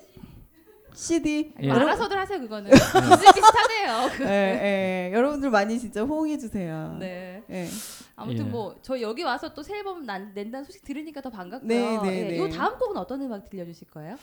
CD. 0.94 1.54
예. 1.62 1.68
여러분, 1.68 1.88
알아서들 1.90 2.18
하세요 2.18 2.40
그거는. 2.40 2.72
비슷비슷하네요. 2.72 4.10
그. 4.16 4.24
예, 4.24 5.10
예. 5.10 5.14
여러분들 5.14 5.50
많이 5.50 5.78
진짜 5.78 6.04
호응해 6.04 6.38
주세요. 6.38 6.96
네. 7.00 7.44
예. 7.50 7.68
아무튼 8.16 8.46
예. 8.46 8.50
뭐 8.50 8.76
저 8.82 9.00
여기 9.02 9.24
와서 9.24 9.54
또 9.54 9.62
새 9.62 9.76
앨범 9.78 10.06
난, 10.06 10.32
낸다는 10.34 10.64
소식 10.64 10.84
들으니까 10.86 11.20
더 11.22 11.30
반갑고요. 11.30 11.68
네, 11.68 12.00
네, 12.10 12.18
예, 12.20 12.24
네. 12.30 12.38
요 12.40 12.50
다음 12.50 12.78
곡은 12.78 12.96
어떤 12.96 13.22
음악 13.22 13.50
들려주실 13.50 13.90
거예요? 13.90 14.18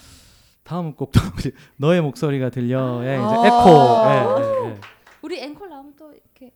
다음 0.64 0.94
곡도 0.94 1.20
너의 1.76 2.00
목소리가 2.00 2.50
들려의 2.50 3.16
이제 3.18 3.34
아. 3.34 3.46
에코 3.46 3.60
예, 4.08 4.66
예, 4.66 4.68
예. 4.70 4.80
우리 5.22 5.40
앵콜 5.40 5.68
나오면 5.68 5.94
또 5.98 6.12
이렇게 6.12 6.52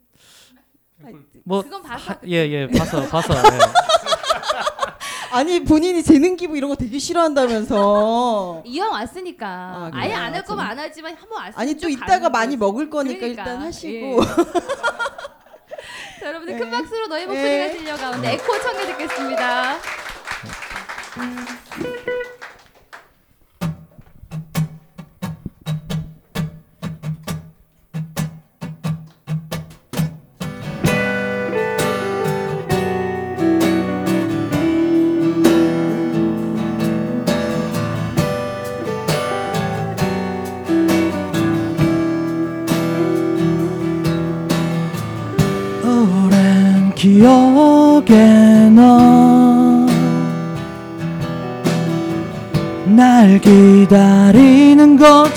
뭐 1.44 1.62
그건 1.62 1.82
봐서 1.82 2.14
예예 2.26 2.68
봐서 2.68 3.06
봐서 3.06 3.34
예. 3.34 3.58
아니 5.36 5.62
본인이 5.64 6.02
재능 6.02 6.36
기부 6.36 6.56
이런 6.56 6.70
거 6.70 6.76
되게 6.76 6.98
싫어한다면서. 6.98 8.62
이왕 8.64 8.92
왔으니까 8.92 9.46
아, 9.46 9.90
아, 9.92 10.04
예 10.04 10.08
그래요? 10.08 10.16
안할 10.18 10.44
거면 10.44 10.64
안 10.64 10.78
하지만 10.78 11.14
한번 11.14 11.38
왔으면 11.38 11.60
아니 11.60 11.74
또좀 11.74 11.90
이따가 11.90 12.30
많이. 12.30 12.56
먹을 12.56 12.88
거니까 12.88 13.18
그러니까, 13.20 13.42
일단 13.42 13.60
하시고. 13.60 13.96
예. 13.96 14.16
자, 16.20 16.28
여러분들 16.28 16.58
큰 16.58 16.70
네. 16.70 16.70
박수로 16.70 17.06
너의 17.08 17.26
목소리가 17.26 17.66
네. 17.66 17.72
들려 17.76 17.96
가운데 17.96 18.32
에코 18.32 18.58
청해 18.58 18.86
듣겠습니다. 18.86 19.76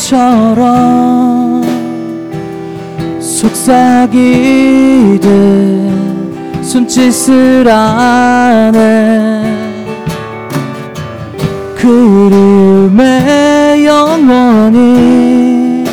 것처럼 0.10 1.62
속삭이듯 3.20 5.22
손짓을 6.64 7.68
하네 7.68 9.44
그림의 11.76 13.06
영원히 13.86 15.86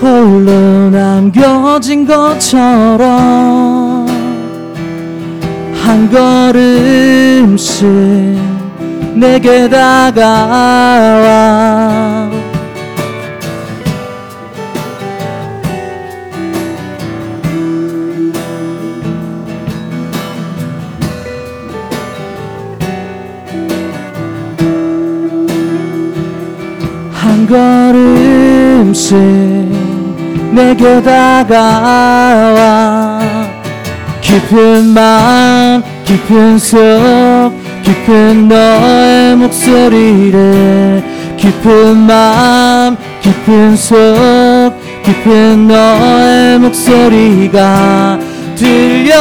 홀로 0.00 0.90
남겨진 0.90 2.06
것처럼 2.06 4.06
한 5.82 6.10
걸음씩 6.10 7.86
내게 9.16 9.66
다가와. 9.66 11.06
한 27.10 27.46
걸음씩 27.46 29.16
내게 30.52 31.02
다가와. 31.02 31.96
깊은 34.20 34.88
마음 34.88 35.82
깊은 36.04 36.58
속 36.58 36.78
깊은 37.86 38.48
너의 38.48 39.36
목소리를 39.36 41.04
깊은 41.36 41.96
마음 41.98 42.96
깊은 43.20 43.76
속 43.76 43.96
깊은 45.04 45.68
너의 45.68 46.58
목소리가 46.58 48.18
들려 48.56 49.14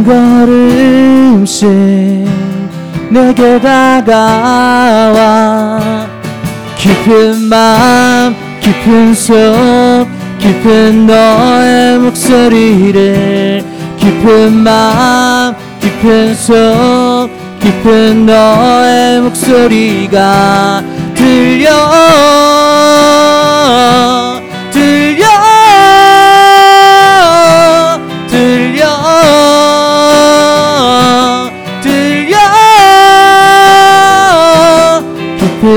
한 0.00 0.04
걸음씩 1.36 1.68
내게 3.10 3.60
다가와 3.60 4.48
깊은 6.78 7.48
마음 7.48 8.34
깊은 8.60 9.14
속 9.14 9.34
깊은 10.38 11.06
너의 11.06 11.98
목소리를 11.98 13.62
깊은 13.98 14.54
마음 14.54 15.54
깊은 15.80 16.34
속 16.34 16.54
깊은 17.60 18.24
너의 18.24 19.20
목소리가 19.20 20.82
들려 21.14 21.70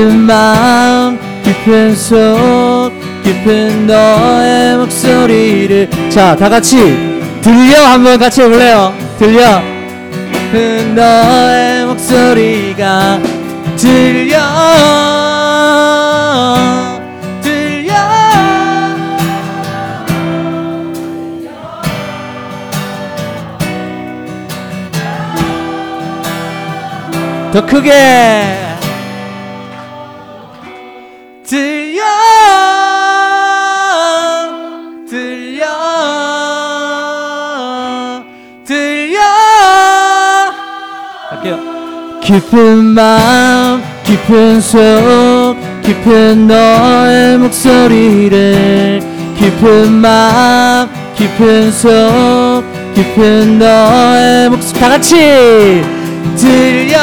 은 0.04 0.18
마음 0.18 1.18
깊은 1.42 1.96
속 1.96 2.92
깊은 3.24 3.86
너의 3.86 4.76
목소리를. 4.76 5.88
자 6.10 6.36
다같이 6.36 6.76
들려. 7.40 7.78
한번 7.86 8.18
같이 8.18 8.42
해볼래요? 8.42 8.92
들려. 9.18 9.62
깊은 10.30 10.94
너의 10.94 11.86
목소리가 11.86 13.18
들려. 13.76 14.38
들려. 17.40 17.94
더 27.54 27.64
크게 27.64 28.73
들려 31.46 32.02
들려 35.06 35.66
들려. 38.64 39.20
갈게요. 41.30 41.58
깊은 42.22 42.84
마음 42.84 43.82
깊은 44.04 44.60
속 44.62 44.78
깊은 45.82 46.46
너의 46.46 47.38
목소리를 47.38 49.02
깊은 49.38 49.92
마음 49.92 50.88
깊은 51.14 51.72
속 51.72 51.90
깊은 52.94 53.58
너의 53.58 54.48
목소리 54.48 54.80
다 54.80 54.88
같이 54.88 55.82
들려 56.36 56.98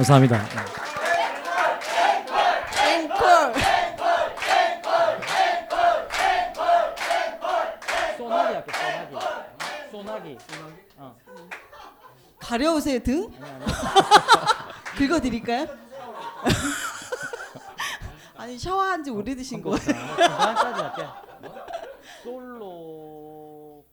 감사합니다. 0.00 0.40
앵콜. 2.88 3.52
소나기 8.16 8.54
할게 8.54 8.72
소나기 9.90 10.38
소나기 10.38 10.38
어. 10.96 11.16
가려우세요 12.38 12.98
등? 13.00 13.30
긁어 14.96 15.20
드릴까요? 15.20 15.66
아니 18.38 18.58
샤워한 18.58 19.04
지 19.04 19.10
오래되신 19.10 19.60
거예요. 19.60 19.76
중간까지 19.78 20.80
할게 20.80 21.06
솔로 22.22 23.84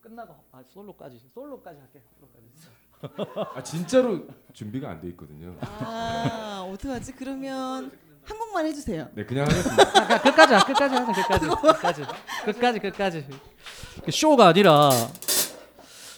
끝나고 0.00 0.36
아 0.52 0.62
솔로까지 0.68 1.18
솔로까지 1.34 1.80
할게 1.80 2.00
솔로까지 2.14 2.46
아 3.54 3.62
진짜로 3.62 4.26
준비가 4.52 4.90
안 4.90 5.00
돼 5.00 5.08
있거든요. 5.08 5.54
아 5.60 6.66
어떡하지? 6.72 7.12
그러면 7.12 7.90
한 8.24 8.38
곡만 8.38 8.66
해주세요. 8.66 9.08
네 9.14 9.24
그냥 9.24 9.46
하겠습니다. 9.46 9.82
아, 10.14 10.20
끝까지 10.20 10.54
하- 10.54 10.64
끝까지 10.64 10.94
하자 10.94 11.12
끝까지 11.14 11.46
끝까지 11.46 12.02
끝까지 12.44 12.78
끝까지 12.80 13.26
그 14.04 14.10
쇼가 14.10 14.48
아니라 14.48 14.90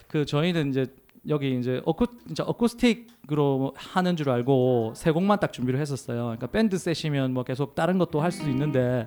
그 0.09 0.27
저희는 0.27 0.71
이제 0.71 0.87
여기 1.29 1.57
이제 1.57 1.81
어쿠 1.85 2.07
진짜 2.27 2.43
어쿠스틱으로 2.43 3.75
하는 3.77 4.17
줄 4.17 4.29
알고 4.29 4.95
세 4.97 5.13
곡만 5.13 5.39
딱 5.39 5.53
준비를 5.53 5.79
했었어요. 5.81 6.23
그러니까 6.25 6.49
밴드 6.49 6.77
셋이면 6.77 7.33
뭐 7.33 7.45
계속 7.45 7.77
다른 7.77 7.97
것도 7.99 8.21
할 8.21 8.33
수도 8.33 8.51
있는데 8.51 9.07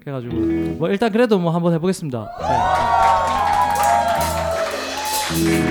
그래가지고 0.00 0.34
뭐 0.78 0.88
일단 0.88 1.12
그래도 1.12 1.38
뭐 1.38 1.52
한번 1.52 1.74
해보겠습니다. 1.74 2.30
네. 5.44 5.63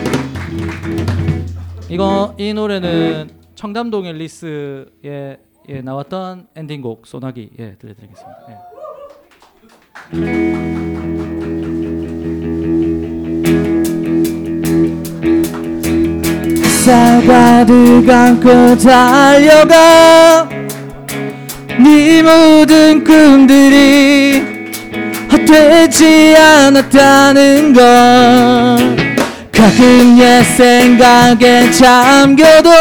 이거 1.93 2.33
이 2.39 2.53
노래는 2.55 3.29
청담동 3.53 4.07
앨리스에 4.07 5.37
예, 5.69 5.81
나왔던 5.83 6.47
엔딩곡 6.55 7.05
소나기 7.05 7.51
예 7.59 7.75
들려드리겠습니다. 7.77 8.39
예. 8.49 8.57
쌀가득 16.83 18.09
안고 18.09 18.75
달려가 18.79 20.49
네 21.79 22.23
모든 22.23 23.03
꿈들이 23.03 24.41
헛되지 25.31 26.35
않았다는 26.37 27.73
걸 27.73 29.02
가끔 29.53 30.17
옛 30.19 30.43
생각에 30.43 31.71
잠겨도 31.71 32.71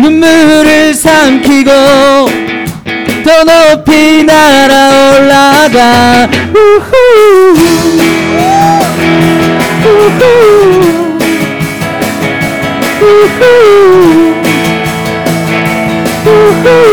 눈물을 0.00 0.92
삼키고 0.92 1.70
더 3.24 3.44
높이 3.44 4.24
날아올라가. 4.24 5.80
우후. 6.52 6.92
우후. 9.84 10.22
우후. 13.00 13.42
우후 16.26 16.89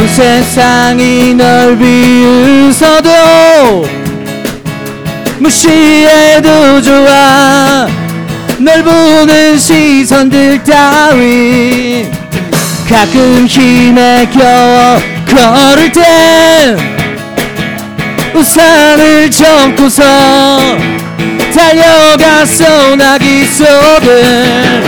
온 0.00 0.08
세상이 0.08 1.34
널 1.34 1.76
비웃어도 1.76 3.10
무시해도 5.38 6.80
좋아. 6.80 7.86
널 8.58 8.82
보는 8.82 9.58
시선들 9.58 10.64
따윈 10.64 12.10
가끔 12.88 13.46
힘에 13.46 14.26
겨워 14.32 14.98
걸을 15.26 15.92
땐 15.92 16.78
우산을 18.34 19.30
접고서 19.30 20.02
달려가 21.54 22.46
소나기 22.46 23.44
속을 23.44 24.82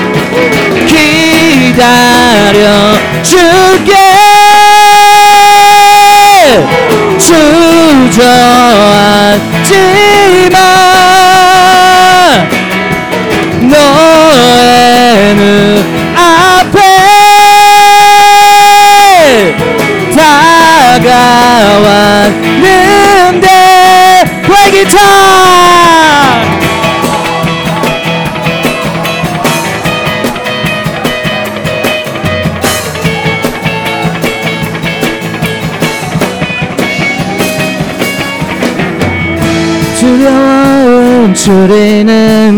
기다려 0.86 2.94
줄게 3.22 4.21
주저 7.32 8.61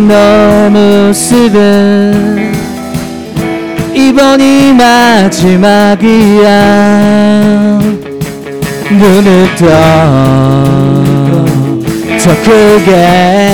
너 0.09 0.71
모습은 0.71 2.53
이번이 3.95 4.73
마지막이야. 4.75 6.51
눈을 8.91 9.55
떠 9.57 10.85
더 12.25 12.35
크게 12.43 13.54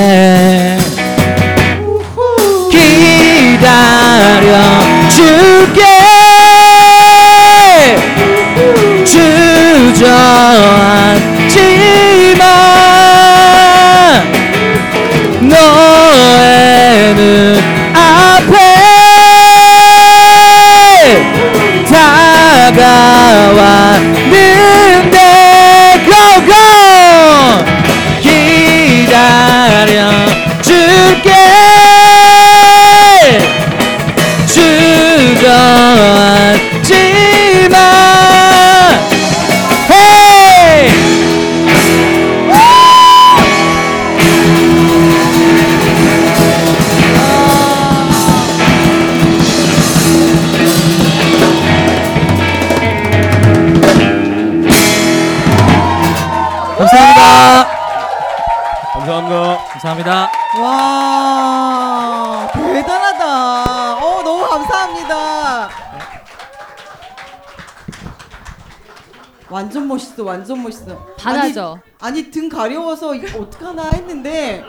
완전 69.50 69.88
멋있어, 69.88 70.24
완전 70.24 70.62
멋있어. 70.62 70.96
반하죠. 71.16 71.80
아니, 71.98 72.20
아니 72.20 72.30
등 72.30 72.48
가려워서 72.48 73.14
이거 73.14 73.40
어떡하나 73.40 73.90
했는데 73.90 74.64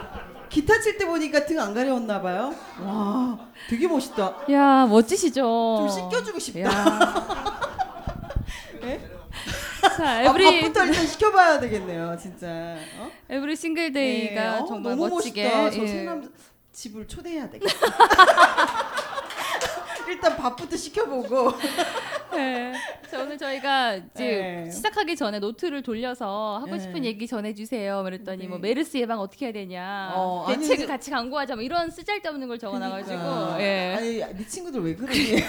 기타 0.50 0.80
칠 0.82 0.98
때 0.98 1.06
보니까 1.06 1.46
등 1.46 1.60
안 1.60 1.74
가려웠나 1.74 2.22
봐요. 2.22 2.54
와 2.82 3.38
되게 3.70 3.88
멋있다. 3.88 4.38
야 4.52 4.86
멋지시죠. 4.88 5.42
좀 5.42 5.90
씻겨주고 5.90 6.40
싶다. 6.40 6.62
야. 6.62 7.56
네? 8.82 9.08
자 9.98 10.08
아, 10.10 10.22
에브리 10.24 10.62
밥부터 10.62 10.86
일단 10.86 11.08
시켜봐야 11.08 11.60
되겠네요, 11.60 12.18
진짜. 12.20 12.48
어? 13.00 13.10
에브리 13.30 13.56
싱글데이가 13.56 14.42
네, 14.42 14.48
어, 14.60 14.66
정말 14.66 14.96
너무 14.96 15.10
멋지게 15.10 15.44
멋있다. 15.44 15.70
저 15.72 15.84
예. 15.84 15.88
새남 15.88 16.32
집을 16.74 17.08
초대해야 17.08 17.50
되겠다. 17.50 17.74
일단 20.10 20.36
밥부터 20.36 20.76
시켜보고. 20.76 21.54
네. 22.34 22.74
자, 23.10 23.22
오늘 23.22 23.38
저희가 23.38 23.96
이제 23.96 24.64
네. 24.66 24.72
시작하기 24.72 25.16
전에 25.16 25.40
노트를 25.40 25.82
돌려서 25.84 26.58
하고 26.62 26.72
네. 26.76 26.80
싶은 26.80 27.06
얘기 27.06 27.28
전해주세요. 27.28 28.04
그랬더니 28.04 28.44
네. 28.44 28.48
뭐 28.48 28.58
메르스 28.58 28.98
예방 28.98 29.20
어떻게 29.20 29.46
해야 29.48 29.54
되냐, 29.54 30.12
어, 30.16 30.46
아니, 30.48 30.58
대책을 30.58 30.78
근데- 30.78 30.92
같이 30.94 31.12
광고하자, 31.12 31.56
뭐 31.56 31.64
이런 31.64 31.90
쓰잘데없는 31.92 32.48
걸 32.48 32.58
적어놔가지고. 32.60 33.18
그러니까. 33.18 33.62
예. 33.62 33.96
아니 33.98 34.18
네 34.38 34.48
친구들 34.48 34.82
왜 34.84 34.96
그러니? 34.96 35.18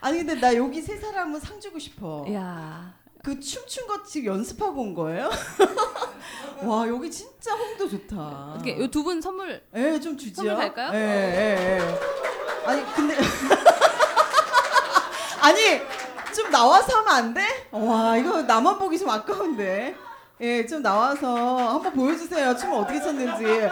아니 0.00 0.18
근데 0.18 0.34
나 0.34 0.54
여기 0.56 0.80
세 0.80 0.96
사람은 0.96 1.38
상 1.40 1.60
주고 1.60 1.78
싶어. 1.78 2.26
야. 2.32 2.94
그 3.22 3.38
춤춘 3.38 3.86
거 3.86 4.02
지금 4.02 4.34
연습하고 4.34 4.80
온 4.80 4.94
거예요? 4.94 5.30
와 6.64 6.88
여기 6.88 7.08
진짜 7.08 7.54
홍도 7.54 7.88
좋다. 7.88 8.54
어떻게 8.54 8.72
이두분 8.72 9.20
선물 9.20 9.62
예, 9.76 10.00
좀 10.00 10.16
주지요. 10.18 10.34
선물 10.34 10.56
갈까요? 10.56 10.90
예, 10.92 10.98
예, 10.98 11.78
예. 11.78 12.66
아니 12.66 12.84
근데 12.94 13.14
아니 15.42 15.80
좀 16.32 16.50
나와서 16.52 16.98
하면 16.98 17.12
안 17.12 17.34
돼? 17.34 17.44
와 17.72 18.16
이거 18.16 18.42
나만 18.42 18.78
보기 18.78 18.96
좀 18.96 19.10
아까운데. 19.10 19.96
예, 20.40 20.64
좀 20.66 20.82
나와서 20.82 21.74
한번 21.74 21.92
보여주세요. 21.92 22.56
춤을 22.56 22.78
어떻게 22.78 23.00
췄는지. 23.00 23.44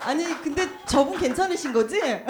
아니 0.00 0.24
근데 0.42 0.68
저분 0.84 1.18
괜찮으신 1.18 1.72
거지? 1.72 2.00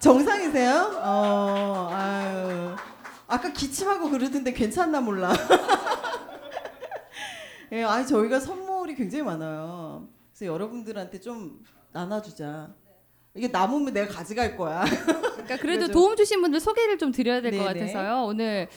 정상이세요? 0.00 0.98
어, 1.02 1.90
아유. 1.92 2.74
아까 3.28 3.52
기침하고 3.52 4.08
그러던데 4.08 4.52
괜찮나 4.52 5.00
몰라. 5.00 5.32
예, 7.72 7.82
아니 7.84 8.06
저희가 8.06 8.40
선물이 8.40 8.94
굉장히 8.94 9.22
많아요. 9.22 10.08
그래서 10.32 10.52
여러분들한테 10.52 11.20
좀 11.20 11.62
나눠주자. 11.96 12.68
이게 13.34 13.48
남으면 13.48 13.92
내가 13.92 14.08
가져갈 14.12 14.56
거야. 14.56 14.84
그러니까 14.84 15.56
그래도. 15.56 15.88
도움 15.88 16.14
주신 16.16 16.42
분들 16.42 16.60
소개를 16.60 16.98
좀 16.98 17.10
드려야 17.10 17.40
될 17.40 17.56
것. 17.56 17.64
같아서요. 17.64 18.24
오늘 18.26 18.68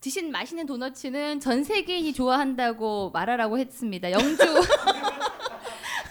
드신 0.00 0.30
맛있는 0.30 0.66
도너츠는 0.66 1.40
전 1.40 1.64
세계인이 1.64 2.12
좋아한다고 2.12 3.10
말하라고 3.10 3.58
했습니다. 3.58 4.10
영주 4.12 4.42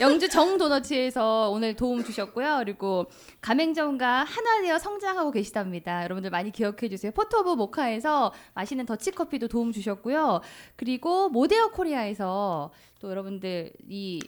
영주 0.01 0.27
정 0.27 0.57
도너츠에서 0.57 1.49
오늘 1.51 1.75
도움 1.75 2.03
주셨고요. 2.03 2.57
그리고 2.59 3.05
가맹점과 3.39 4.25
하나 4.25 4.48
되어 4.48 4.77
성장하고 4.77 5.31
계시답니다. 5.31 6.03
여러분들 6.03 6.31
많이 6.31 6.51
기억해 6.51 6.89
주세요. 6.89 7.13
포트 7.13 7.34
오브 7.34 7.51
모카에서 7.51 8.33
맛있는 8.55 8.85
더치 8.85 9.11
커피도 9.11 9.47
도움 9.47 9.71
주셨고요. 9.71 10.41
그리고 10.75 11.29
모데어 11.29 11.69
코리아에서 11.71 12.71
또 12.99 13.09
여러분들 13.09 13.71
이 13.87 14.19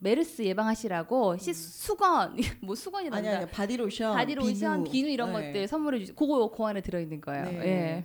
메르스 0.00 0.42
예방하시라고 0.42 1.36
시 1.36 1.52
수건 1.54 2.36
뭐 2.62 2.74
수건이 2.74 3.10
아니. 3.12 3.28
아니 3.28 3.46
바디로션, 3.50 4.16
바디로션, 4.16 4.84
비누, 4.84 5.08
이런 5.08 5.32
네. 5.32 5.46
것들 5.52 5.68
선물해 5.68 6.00
주시. 6.00 6.12
그거 6.14 6.50
그 6.50 6.64
안에 6.64 6.80
들어 6.80 6.98
있는 6.98 7.20
거예요. 7.20 7.44
네. 7.44 7.66
예. 7.66 8.04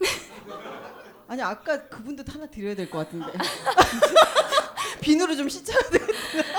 아니 1.30 1.40
아까 1.42 1.80
그분들도 1.88 2.32
하나 2.32 2.46
드려야 2.46 2.74
될 2.74 2.90
것 2.90 2.98
같은데. 2.98 3.26
비누로 5.00 5.34
좀 5.34 5.48
씻어야 5.48 5.78
돼. 5.90 5.98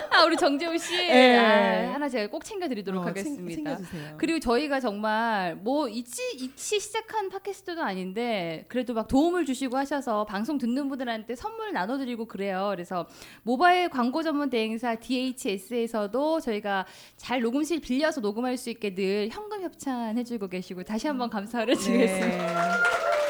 아 0.10 0.24
우리 0.26 0.36
정재우 0.36 0.76
씨 0.78 0.96
예. 0.96 1.38
아, 1.38 1.94
하나 1.94 2.10
제가 2.10 2.28
꼭 2.30 2.44
챙겨드리도록 2.44 3.02
어, 3.02 3.06
챙- 3.06 3.10
하겠습니다. 3.10 3.56
챙겨주세요. 3.78 4.16
그리고 4.18 4.40
저희가 4.40 4.80
정말 4.80 5.56
뭐 5.58 5.88
이치 5.88 6.22
이치 6.38 6.80
시작한 6.80 7.30
팟캐스트도 7.30 7.84
아닌데 7.84 8.66
그래도 8.68 8.94
막 8.94 9.08
도움을 9.08 9.46
주시고 9.46 9.78
하셔서 9.78 10.26
방송 10.26 10.58
듣는 10.58 10.90
분들한테 10.90 11.36
선물 11.36 11.72
나눠드리고 11.74 12.26
그래요. 12.26 12.70
그래서 12.72 13.08
모바일 13.44 13.90
광고 13.90 14.24
전문 14.24 14.50
대행사 14.50 14.96
DHS에서도 14.96 16.40
저희가 16.40 16.86
잘 17.18 17.42
녹음실 17.42 17.80
빌려서 17.82 18.22
녹음할 18.22 18.58
수 18.58 18.70
있게 18.72 18.96
늘 18.96 19.30
현금 19.32 19.62
협찬 19.64 20.18
해주고 20.18 20.48
계시고 20.48 20.84
다시 20.84 21.08
한번 21.08 21.30
감사를 21.30 21.76
드리겠습니다. 21.76 22.28
네. 22.28 22.82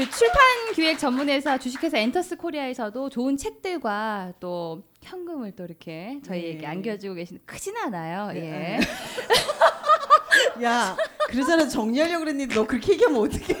그 0.00 0.08
출판 0.08 0.38
기획 0.74 0.98
전문회사 0.98 1.58
주식회사 1.58 1.98
엔터스 1.98 2.36
코리아에서도 2.36 3.10
좋은 3.10 3.36
책들과 3.36 4.32
또 4.40 4.82
현금을 5.02 5.52
또 5.52 5.64
이렇게 5.64 6.18
저희에게 6.24 6.60
네. 6.60 6.66
안겨주고 6.66 7.16
계시는 7.16 7.42
크진 7.44 7.76
않아요. 7.76 8.32
네. 8.32 8.78
예. 8.80 10.64
야, 10.64 10.96
그러잖아 11.28 11.68
정리하려고 11.68 12.20
그랬는데 12.20 12.54
너 12.54 12.66
그렇게 12.66 12.94
얘기하면 12.94 13.20
어떡해? 13.20 13.60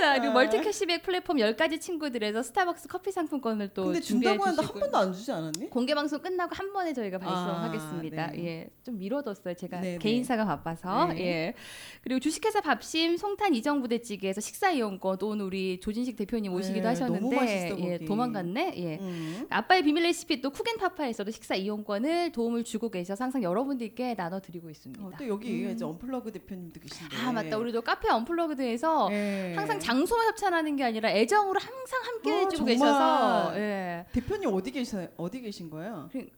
자 0.00 0.14
그리고 0.14 0.30
아. 0.30 0.32
멀티 0.32 0.60
캐시백 0.62 1.02
플랫폼 1.02 1.36
10가지 1.36 1.78
친구들에서 1.78 2.42
스타벅스 2.42 2.88
커피 2.88 3.12
상품권을 3.12 3.68
또 3.74 3.84
근데 3.84 4.00
준비해 4.00 4.32
준다고 4.32 4.48
하는데 4.48 4.66
한 4.66 4.80
번도 4.80 4.96
안 4.96 5.12
주지 5.12 5.30
않았니? 5.30 5.68
공개 5.68 5.94
방송 5.94 6.20
끝나고 6.20 6.54
한 6.54 6.72
번에 6.72 6.94
저희가 6.94 7.18
발송하겠습니다. 7.18 8.22
아, 8.22 8.26
네. 8.28 8.44
예, 8.46 8.68
좀 8.82 8.98
미뤄뒀어요. 8.98 9.54
제가 9.54 9.80
네, 9.80 9.92
네. 9.92 9.98
개인사가 9.98 10.46
바빠서. 10.46 11.08
네. 11.08 11.20
예. 11.20 11.54
그리고 12.02 12.18
주식회사 12.18 12.62
밥심 12.62 13.18
송탄 13.18 13.54
이정 13.54 13.82
부대찌개에서 13.82 14.40
식사 14.40 14.70
이용권 14.70 15.18
또 15.18 15.28
오늘 15.28 15.44
우리 15.44 15.78
조진식 15.80 16.16
대표님 16.16 16.54
오시기도 16.54 16.80
네, 16.82 16.88
하셨는데 16.88 17.20
너무 17.20 17.34
맛있어, 17.36 17.78
예, 17.80 17.92
거기. 17.98 18.06
도망갔네. 18.06 18.74
예. 18.78 18.98
음. 19.00 19.46
아빠의 19.50 19.82
비밀 19.82 20.04
레시피 20.04 20.40
또 20.40 20.48
쿡앤파파에서도 20.50 21.30
식사 21.30 21.54
이용권을 21.54 22.32
도움을 22.32 22.64
주고 22.64 22.90
계셔서 22.90 23.24
항상 23.24 23.42
여러분들께 23.42 24.14
나눠 24.14 24.40
드리고 24.40 24.70
있습니다. 24.70 25.04
어, 25.04 25.10
또 25.18 25.28
여기 25.28 25.70
이제 25.70 25.84
언플러그 25.84 26.32
대표님도 26.32 26.80
계신데. 26.80 27.16
아 27.18 27.32
맞다, 27.32 27.58
우리도 27.58 27.82
카페 27.82 28.08
언플러그드에서 28.08 29.08
네. 29.10 29.54
항상 29.54 29.78
장소만 29.90 30.28
협찬하는 30.28 30.76
게 30.76 30.84
아니라 30.84 31.10
애정으로 31.10 31.58
항상 31.58 32.00
함께 32.04 32.32
어, 32.32 32.36
해주고. 32.44 32.64
계셔서 32.64 33.52
예. 33.56 34.06
대표님 34.12 34.54
어디 34.54 34.70
계셔 34.70 35.08
어디 35.16 35.40
계신 35.40 35.68
거예요? 35.68 36.08
그- 36.12 36.28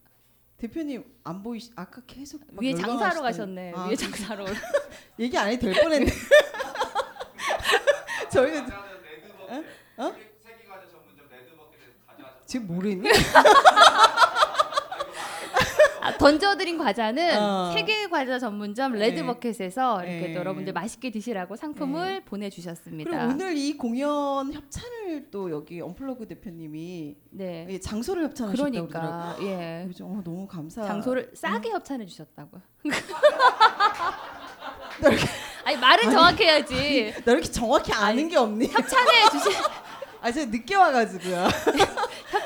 대표님 0.57 1.05
안 1.23 1.43
보이시 1.43 1.71
아까 1.77 2.01
계속 2.07 2.41
막 2.51 2.62
위에 2.62 2.75
장사하러 2.75 3.21
가셨네. 3.21 3.73
아, 3.77 3.83
위에 3.85 3.91
그- 3.91 3.97
장사로. 3.97 4.47
얘기 5.21 5.37
안 5.37 5.51
해도 5.51 5.71
될 5.71 5.83
뻔했네. 5.83 6.07
저희는 8.33 8.71
어? 9.49 9.65
어? 9.99 10.15
지금 12.47 12.67
모르니? 12.69 13.07
아, 16.03 16.19
던져드린 16.19 16.79
과자는 16.79 17.38
어. 17.41 17.71
세계 17.75 18.09
과자 18.09 18.38
전문점 18.38 18.93
네. 18.93 18.99
레드버켓에서 18.99 20.03
이렇게 20.05 20.27
네. 20.29 20.33
또 20.35 20.41
여러분들 20.41 20.73
맛있게 20.73 21.11
드시라고 21.12 21.55
상품을 21.55 22.25
보내주셨습니다. 22.25 23.11
그리고 23.11 23.25
오늘 23.33 23.57
이 23.57 23.77
공연 23.77 24.53
협찬을 24.53 25.29
또 25.31 25.51
여기 25.53 25.81
언플러그 25.81 26.27
대표님이 26.27 27.17
네, 27.31 27.67
이 27.71 27.81
장소를 27.81 28.25
협찬하셨다고 28.25 28.71
그러니까 28.88 29.37
예 29.43 29.85
그죠? 29.87 30.07
어, 30.07 30.21
너무 30.25 30.47
감사. 30.49 30.83
장소를 30.85 31.31
싸게 31.35 31.71
협찬해 31.71 32.05
주셨다고요. 32.07 32.61
너 35.01 35.09
이렇게, 35.09 35.25
아니 35.65 35.77
말은 35.77 36.11
정확해야지. 36.11 37.15
너 37.25 37.33
이렇게 37.33 37.49
정확히 37.49 37.93
아는 37.93 38.29
게 38.29 38.37
없니? 38.37 38.67
협찬해 38.67 39.31
주시 39.31 39.57
아, 40.21 40.31
제가 40.31 40.51
늦게 40.53 40.75
와가지고요. 40.77 41.49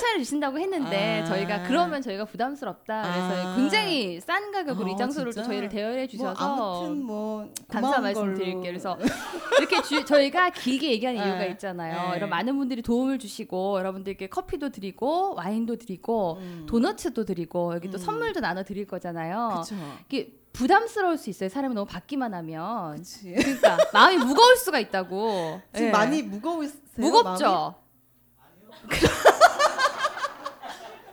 협찬해 0.07 0.19
주신다고 0.19 0.59
했는데 0.59 1.23
아. 1.23 1.25
저희가 1.25 1.63
그러면 1.65 2.01
저희가 2.01 2.25
부담스럽다. 2.25 3.03
그래서 3.03 3.49
아. 3.49 3.57
굉장히 3.57 4.21
싼 4.21 4.53
가격으로 4.53 4.89
아, 4.89 4.91
이 4.93 4.97
장소를 4.97 5.33
또? 5.35 5.43
저희를 5.43 5.69
대여해 5.69 5.99
뭐 5.99 6.07
주셔서 6.07 6.45
아무튼 6.45 7.03
뭐 7.03 7.53
감사 7.69 8.01
말씀드릴게요. 8.01 8.63
그래서 8.63 8.97
이렇게 9.59 9.83
주, 9.83 10.05
저희가 10.05 10.51
길게 10.51 10.91
얘기하는 10.93 11.21
네. 11.21 11.29
이유가 11.29 11.45
있잖아요. 11.47 12.11
네. 12.11 12.17
이런 12.17 12.31
많은 12.31 12.57
분들이 12.57 12.83
도움을 12.83 13.19
주시고 13.19 13.79
여러분들께 13.79 14.29
커피도 14.29 14.71
드리고 14.71 15.35
와인도 15.35 15.77
드리고 15.77 16.39
음. 16.41 16.67
도너츠도 16.69 17.25
드리고 17.25 17.75
여기 17.75 17.91
또 17.91 17.99
음. 17.99 17.99
선물도 17.99 18.41
나눠 18.41 18.63
드릴 18.63 18.87
거잖아요. 18.87 19.63
그쵸. 19.63 19.75
이게 20.09 20.33
부담스러울 20.53 21.19
수 21.19 21.29
있어요. 21.29 21.51
사람이 21.51 21.75
너무 21.75 21.87
받기만 21.87 22.33
하면. 22.33 22.97
그치. 22.97 23.35
그러니까 23.35 23.77
마음이 23.93 24.17
무거울 24.25 24.57
수가 24.57 24.79
있다고. 24.79 25.61
지금 25.75 25.89
예. 25.89 25.91
많이 25.91 26.23
무거우세요? 26.23 26.81
무겁죠. 26.97 27.75
마음이? 28.39 29.27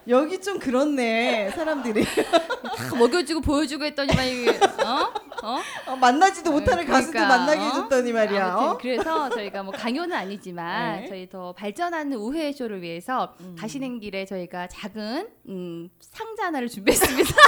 여기 0.08 0.42
좀 0.42 0.60
그렇네 0.60 1.52
사람들이 1.52 2.04
다 2.78 2.96
먹여주고 2.98 3.42
보여주고 3.42 3.86
했더니만 3.86 4.28
이게 4.28 4.50
어? 4.84 5.14
어? 5.44 5.62
어, 5.88 5.96
만나지도 5.96 6.52
못하는 6.52 6.86
그러니까, 6.86 6.94
가수도 6.94 7.20
만나게 7.20 7.60
어? 7.60 7.66
해줬더니 7.66 8.12
말이야. 8.12 8.46
아무튼 8.46 8.68
어? 8.70 8.78
그래서 8.78 9.30
저희가 9.30 9.64
뭐 9.64 9.74
강요는 9.74 10.16
아니지만 10.16 11.02
네. 11.02 11.08
저희 11.10 11.30
더 11.30 11.54
발전하는 11.54 12.18
우회 12.18 12.52
쇼를 12.52 12.82
위해서 12.82 13.34
음. 13.42 13.56
가시는 13.60 14.00
길에 14.00 14.26
저희가 14.26 14.68
작은 14.68 15.28
음, 15.50 15.90
상자 16.00 16.46
하나를 16.46 16.70
준비했습니다. 16.70 17.30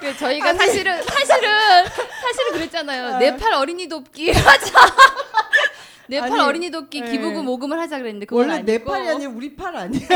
그 0.00 0.16
저희가 0.16 0.54
사실은 0.54 1.02
사실은 1.02 1.50
사실은 2.22 2.52
그랬잖아요. 2.52 3.14
아. 3.14 3.18
네팔 3.18 3.52
어린이 3.52 3.86
돕기 3.88 4.32
하자. 4.32 4.86
네팔 6.10 6.32
아니, 6.32 6.40
어린이 6.40 6.70
돕기 6.70 7.00
네. 7.00 7.10
기부금 7.12 7.44
모금을 7.44 7.78
하자 7.78 7.98
그랬는데 7.98 8.26
그건 8.26 8.42
원래 8.48 8.54
아니고 8.54 8.66
내 8.66 8.84
팔이 8.84 9.08
아니라 9.08 9.30
우리 9.30 9.54
팔 9.56 9.74
아니야. 9.76 10.00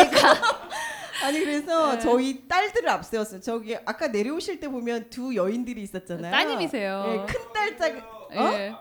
아니 1.24 1.40
그래서 1.40 1.92
네. 1.94 2.00
저희 2.00 2.46
딸들을 2.48 2.88
앞세웠어요. 2.88 3.40
저기 3.40 3.76
아까 3.84 4.08
내려오실 4.08 4.60
때 4.60 4.68
보면 4.68 5.08
두 5.10 5.34
여인들이 5.34 5.80
있었잖아요. 5.82 6.30
따님이세요. 6.32 7.04
예, 7.08 7.32
큰 7.32 7.52
딸 7.52 7.78
짝. 7.78 8.28
어? 8.36 8.52
예. 8.52 8.74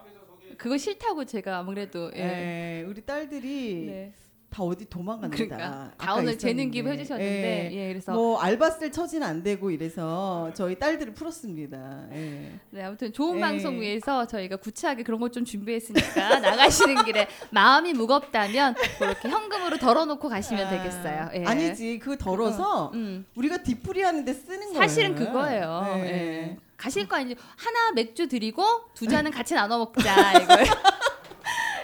그거 0.57 0.77
싫다고 0.77 1.25
제가 1.25 1.59
아무래도 1.59 2.11
예. 2.15 2.81
예, 2.81 2.85
우리 2.87 3.01
딸들이 3.05 3.85
네. 3.87 4.13
다 4.53 4.61
어디 4.61 4.85
도망간다. 4.85 5.35
그러니까 5.35 5.91
다 5.97 6.13
오늘 6.13 6.37
재능. 6.37 6.69
기부 6.69 6.89
해주셨는데 6.89 7.69
예. 7.71 7.75
예, 7.75 7.87
그래서 7.89 8.11
뭐 8.13 8.39
알바쓸 8.39 8.91
처지는 8.91 9.25
안 9.27 9.41
되고 9.41 9.71
이래서 9.71 10.51
저희 10.53 10.77
딸들을 10.77 11.13
풀었습니다. 11.15 12.05
예. 12.13 12.51
네, 12.69 12.83
아무튼 12.83 13.11
좋은 13.11 13.37
예. 13.37 13.41
방송 13.41 13.81
위해서 13.81 14.27
저희가 14.27 14.57
구차하게 14.57 15.01
그런 15.03 15.19
것 15.19 15.33
좀 15.33 15.43
준비했으니까 15.45 16.39
나가시는 16.41 17.03
길에 17.05 17.27
마음이 17.49 17.93
무겁다면 17.93 18.75
그렇게 18.99 19.27
현금으로 19.27 19.77
덜어놓고 19.79 20.29
가시면 20.29 20.69
되겠어요. 20.69 21.29
예. 21.33 21.45
아, 21.45 21.49
아니지, 21.49 21.97
그 21.97 22.15
덜어서 22.17 22.91
음. 22.93 23.25
우리가 23.35 23.63
뒤풀이 23.63 24.03
하는데 24.03 24.31
쓰는 24.31 24.67
거예요. 24.67 24.75
사실은 24.75 25.15
그거예요. 25.15 25.93
예. 25.97 26.01
예. 26.03 26.57
가실 26.77 27.07
거 27.07 27.15
아니지 27.15 27.35
하나 27.55 27.91
맥주 27.93 28.27
드리고 28.27 28.63
두 28.93 29.07
잔은 29.07 29.31
같이 29.31 29.55
나눠 29.55 29.77
먹자 29.79 30.33
이걸. 30.43 30.65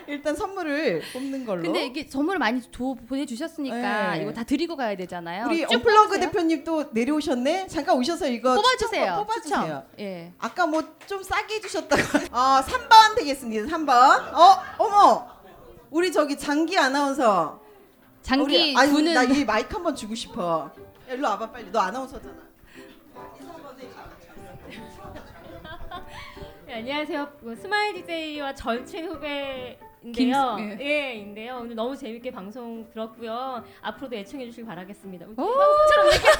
일단 0.09 0.35
선물을 0.35 1.03
뽑는 1.13 1.45
걸로. 1.45 1.61
근데 1.63 1.85
이게 1.85 2.03
선물을 2.09 2.39
많이 2.39 2.61
줘, 2.61 2.69
보내주셨으니까 3.07 4.15
네. 4.15 4.21
이거 4.23 4.33
다 4.33 4.43
드리고 4.43 4.75
가야 4.75 4.95
되잖아요. 4.97 5.45
우리 5.45 5.59
쭉 5.67 5.75
언플러그. 5.75 6.19
대표님 6.19 6.63
또 6.63 6.85
내려오셨네. 6.91 7.67
잠깐 7.67 7.95
오셔서 7.97 8.27
이거 8.27 8.55
뽑아주세요. 8.55 9.15
뽑아주세요. 9.17 9.83
예. 9.99 10.33
아까 10.39 10.65
뭐 10.65 10.81
좀 11.05 11.21
싸게 11.23 11.55
해주셨다고. 11.55 12.01
어, 12.35 12.61
3번 12.61 13.15
되겠습니다. 13.17 13.65
3번. 13.77 14.33
어, 14.33 14.63
어머. 14.77 15.27
우리 15.91 16.11
저기 16.11 16.37
장기 16.37 16.77
아나운서. 16.77 17.59
장기 18.21 18.43
우리, 18.43 18.75
아니, 18.77 18.91
분은 18.91 19.13
나이 19.13 19.45
마이크 19.45 19.73
한번 19.73 19.95
주고 19.95 20.13
싶어. 20.13 20.71
야, 21.09 21.13
일로 21.13 21.27
와봐 21.29 21.51
빨리. 21.51 21.71
너 21.71 21.79
아나운서잖아. 21.79 22.35
네, 26.67 26.73
안녕하세요. 26.75 27.27
그 27.41 27.55
스마일 27.55 27.93
DJ와 28.05 28.53
절친 28.53 29.07
후배 29.07 29.79
인데요. 30.01 30.55
김- 30.57 30.79
예, 30.81 31.13
인데요. 31.15 31.57
오늘 31.61 31.75
너무 31.75 31.95
재밌게 31.95 32.31
방송 32.31 32.89
들었고요. 32.91 33.63
앞으로도 33.81 34.15
애청해 34.15 34.45
주시기 34.45 34.65
바라겠습니다. 34.65 35.25
우리 35.27 35.33
오! 35.37 35.57
방송처럼 35.57 36.07
이렇게 36.07 36.29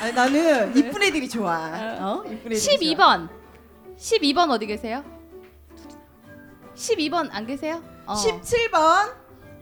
아니, 0.00 0.12
나는 0.12 0.76
이쁜 0.76 1.02
애들이 1.02 1.28
좋아. 1.28 1.56
어? 2.00 2.22
이쁜 2.26 2.52
애들이 2.52 2.96
좋아. 2.96 3.16
12번. 3.16 3.28
12번 3.96 4.50
어디 4.50 4.66
계세요? 4.66 5.04
12번 6.74 7.28
안 7.32 7.46
계세요? 7.46 7.82
어. 8.06 8.14
17번. 8.14 9.12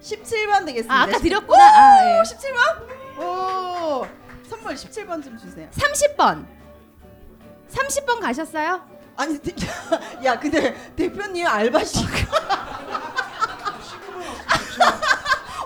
17번 0.01 0.67
되겠습니다. 0.67 0.95
아, 0.95 1.03
아까 1.03 1.19
드렸구나. 1.19 1.65
아, 1.65 2.19
예. 2.19 2.23
17번? 2.23 3.21
오. 3.23 4.07
선물 4.47 4.75
17번 4.75 5.25
좀 5.25 5.39
주세요. 5.39 5.69
30번. 5.71 6.47
30번 7.71 8.21
가셨어요? 8.21 8.96
아니, 9.17 9.39
대- 9.39 9.55
야, 10.25 10.39
근데 10.39 10.75
대표님 10.95 11.47
알바시. 11.47 12.05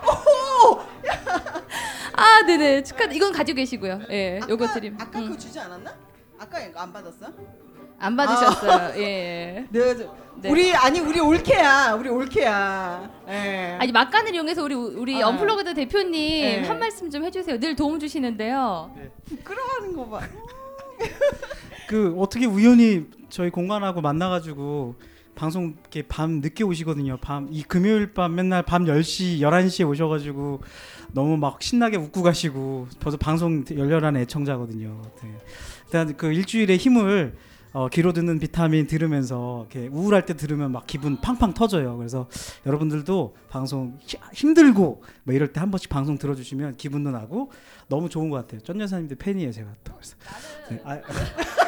오! 0.06 0.78
아, 2.14 2.42
네네. 2.46 2.82
축하. 2.84 3.04
이건 3.06 3.32
가지고 3.32 3.56
계시고요. 3.56 4.00
예, 4.10 4.40
요거 4.48 4.64
아까- 4.64 4.74
드림. 4.74 4.96
아까 5.00 5.18
음. 5.18 5.24
그거 5.26 5.38
주지 5.38 5.58
않았나? 5.58 5.92
아까 6.38 6.60
이거 6.60 6.80
안 6.80 6.92
받았어? 6.92 7.26
안 7.98 8.16
받으셨어요. 8.16 8.92
예, 8.96 9.02
예. 9.02 9.66
네, 9.70 9.96
저- 9.96 10.14
네. 10.36 10.50
우리 10.50 10.74
아니 10.74 11.00
우리 11.00 11.20
올케야. 11.20 11.92
우리 11.98 12.08
올케야. 12.08 13.10
예. 13.28 13.76
아니 13.78 13.92
막간을 13.92 14.34
이용해서 14.34 14.62
우리 14.62 14.74
우리 14.74 15.22
아. 15.22 15.28
언플러그드 15.28 15.74
대표님 15.74 16.12
네. 16.62 16.66
한 16.66 16.78
말씀 16.78 17.10
좀 17.10 17.24
해주세요. 17.24 17.58
늘 17.60 17.76
도움 17.76 17.98
주시는데요. 18.00 18.94
부끄러워하는 19.26 19.94
거 19.94 20.08
봐. 20.08 20.20
그 21.88 22.14
어떻게 22.18 22.46
우연히 22.46 23.06
저희 23.30 23.50
공간하고 23.50 24.00
만나가지고 24.00 24.94
방송 25.34 25.76
이렇게 25.80 26.02
밤 26.02 26.40
늦게 26.40 26.64
오시거든요. 26.64 27.16
밤 27.18 27.48
이 27.50 27.62
금요일 27.62 28.12
밤 28.12 28.34
맨날 28.34 28.62
밤 28.62 28.84
10시 28.84 29.38
11시에 29.40 29.88
오셔 29.88 30.08
가지고 30.08 30.60
너무 31.12 31.36
막 31.36 31.62
신나게 31.62 31.96
웃고 31.96 32.22
가시고 32.22 32.88
벌써 33.00 33.16
방송 33.16 33.64
열렬한 33.70 34.16
애청자거든요. 34.18 35.00
네. 35.22 35.34
일단 35.86 36.16
그 36.16 36.32
일주일의 36.32 36.76
힘을 36.76 37.36
어, 37.72 37.88
귀로 37.88 38.12
듣는 38.12 38.40
비타민 38.40 38.88
들으면서 38.88 39.66
이렇게 39.70 39.86
우울할 39.86 40.26
때 40.26 40.34
들으면 40.34 40.72
막 40.72 40.88
기분 40.88 41.20
팡팡 41.20 41.54
터져요. 41.54 41.96
그래서 41.96 42.28
여러분들도 42.66 43.36
방송 43.48 43.96
히- 44.00 44.18
힘들고 44.34 45.04
뭐 45.22 45.34
이럴 45.34 45.52
때 45.52 45.60
한 45.60 45.70
번씩 45.70 45.88
방송 45.88 46.18
들어주시면 46.18 46.76
기분도 46.78 47.12
나고 47.12 47.52
너무 47.88 48.08
좋은 48.08 48.28
것 48.28 48.38
같아요. 48.38 48.60
전 48.62 48.80
여사님들 48.80 49.16
팬이에요, 49.18 49.52
제가 49.52 49.70
또. 49.84 49.92
그래서 49.94 50.16
네, 50.68 50.80
아, 50.84 51.00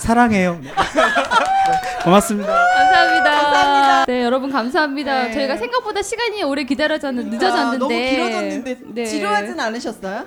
사랑해요. 0.00 0.58
네. 0.62 0.70
고맙습니다. 2.02 2.52
감사합니다. 2.52 3.30
감사합니다. 3.30 4.04
네, 4.06 4.24
여러분 4.24 4.50
감사합니다. 4.50 5.22
네. 5.24 5.32
저희가 5.32 5.56
생각보다 5.56 6.02
시간이 6.02 6.42
오래 6.42 6.64
기다려졌는 6.64 7.24
그러니까 7.30 7.46
늦어졌는데 7.46 7.78
너무 7.78 8.10
길어졌는데 8.10 8.78
네. 8.94 9.04
지루하진 9.04 9.60
않으셨어요? 9.60 10.26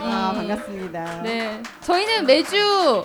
아 0.00 0.30
음. 0.32 0.36
반갑습니다. 0.38 1.22
네, 1.22 1.62
저희는 1.82 2.26
매주 2.26 3.04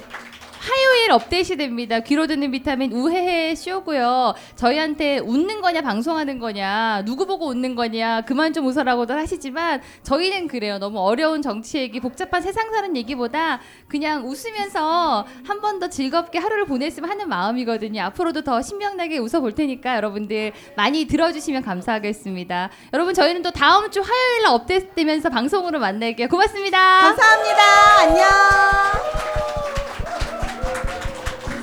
화요일 0.63 1.12
업데이트 1.12 1.58
됩니다. 1.58 1.99
귀로 1.99 2.26
듣는 2.28 2.52
비타민 2.52 2.93
우회해 2.93 3.56
쇼고요. 3.56 4.34
저희한테 4.56 5.20
웃는 5.20 5.59
거냐 5.61 5.82
방송하는 5.82 6.39
거냐 6.39 7.03
누구 7.05 7.26
보고 7.26 7.47
웃는 7.47 7.76
거냐 7.76 8.22
그만 8.22 8.53
좀 8.53 8.66
웃어라고들 8.68 9.18
하시지만 9.18 9.82
저희는 10.03 10.47
그래요. 10.47 10.78
너무 10.80 10.99
어려운 10.99 11.41
정치 11.41 11.80
얘기 11.80 11.99
복잡한 11.99 12.41
세상 12.41 12.72
사는 12.72 12.95
얘기보다 12.95 13.59
그냥 13.88 14.26
웃으면서 14.28 15.26
한 15.45 15.59
번 15.61 15.74
더 15.80 15.89
즐겁게 15.89 16.38
하루를 16.39 16.66
보냈으면 16.66 17.09
하는 17.09 17.28
마음이거든요. 17.28 18.03
앞으로도 18.03 18.43
더 18.43 18.61
신명나게 18.61 19.18
웃어볼 19.18 19.53
테니까 19.55 19.95
여러분들 19.95 20.51
많이 20.78 21.05
들어주시면 21.05 21.64
감사하겠습니다. 21.64 22.70
여러분 22.93 23.14
저희는 23.16 23.41
또 23.41 23.49
다음 23.51 23.89
주 23.89 24.01
화요일 24.01 24.43
날 24.43 24.53
업데이트 24.53 24.93
되면서 24.93 25.30
방송으로 25.30 25.80
만날게요. 25.80 26.28
고맙습니다. 26.28 26.78
감사합니다. 27.01 27.64
안녕. 28.01 29.82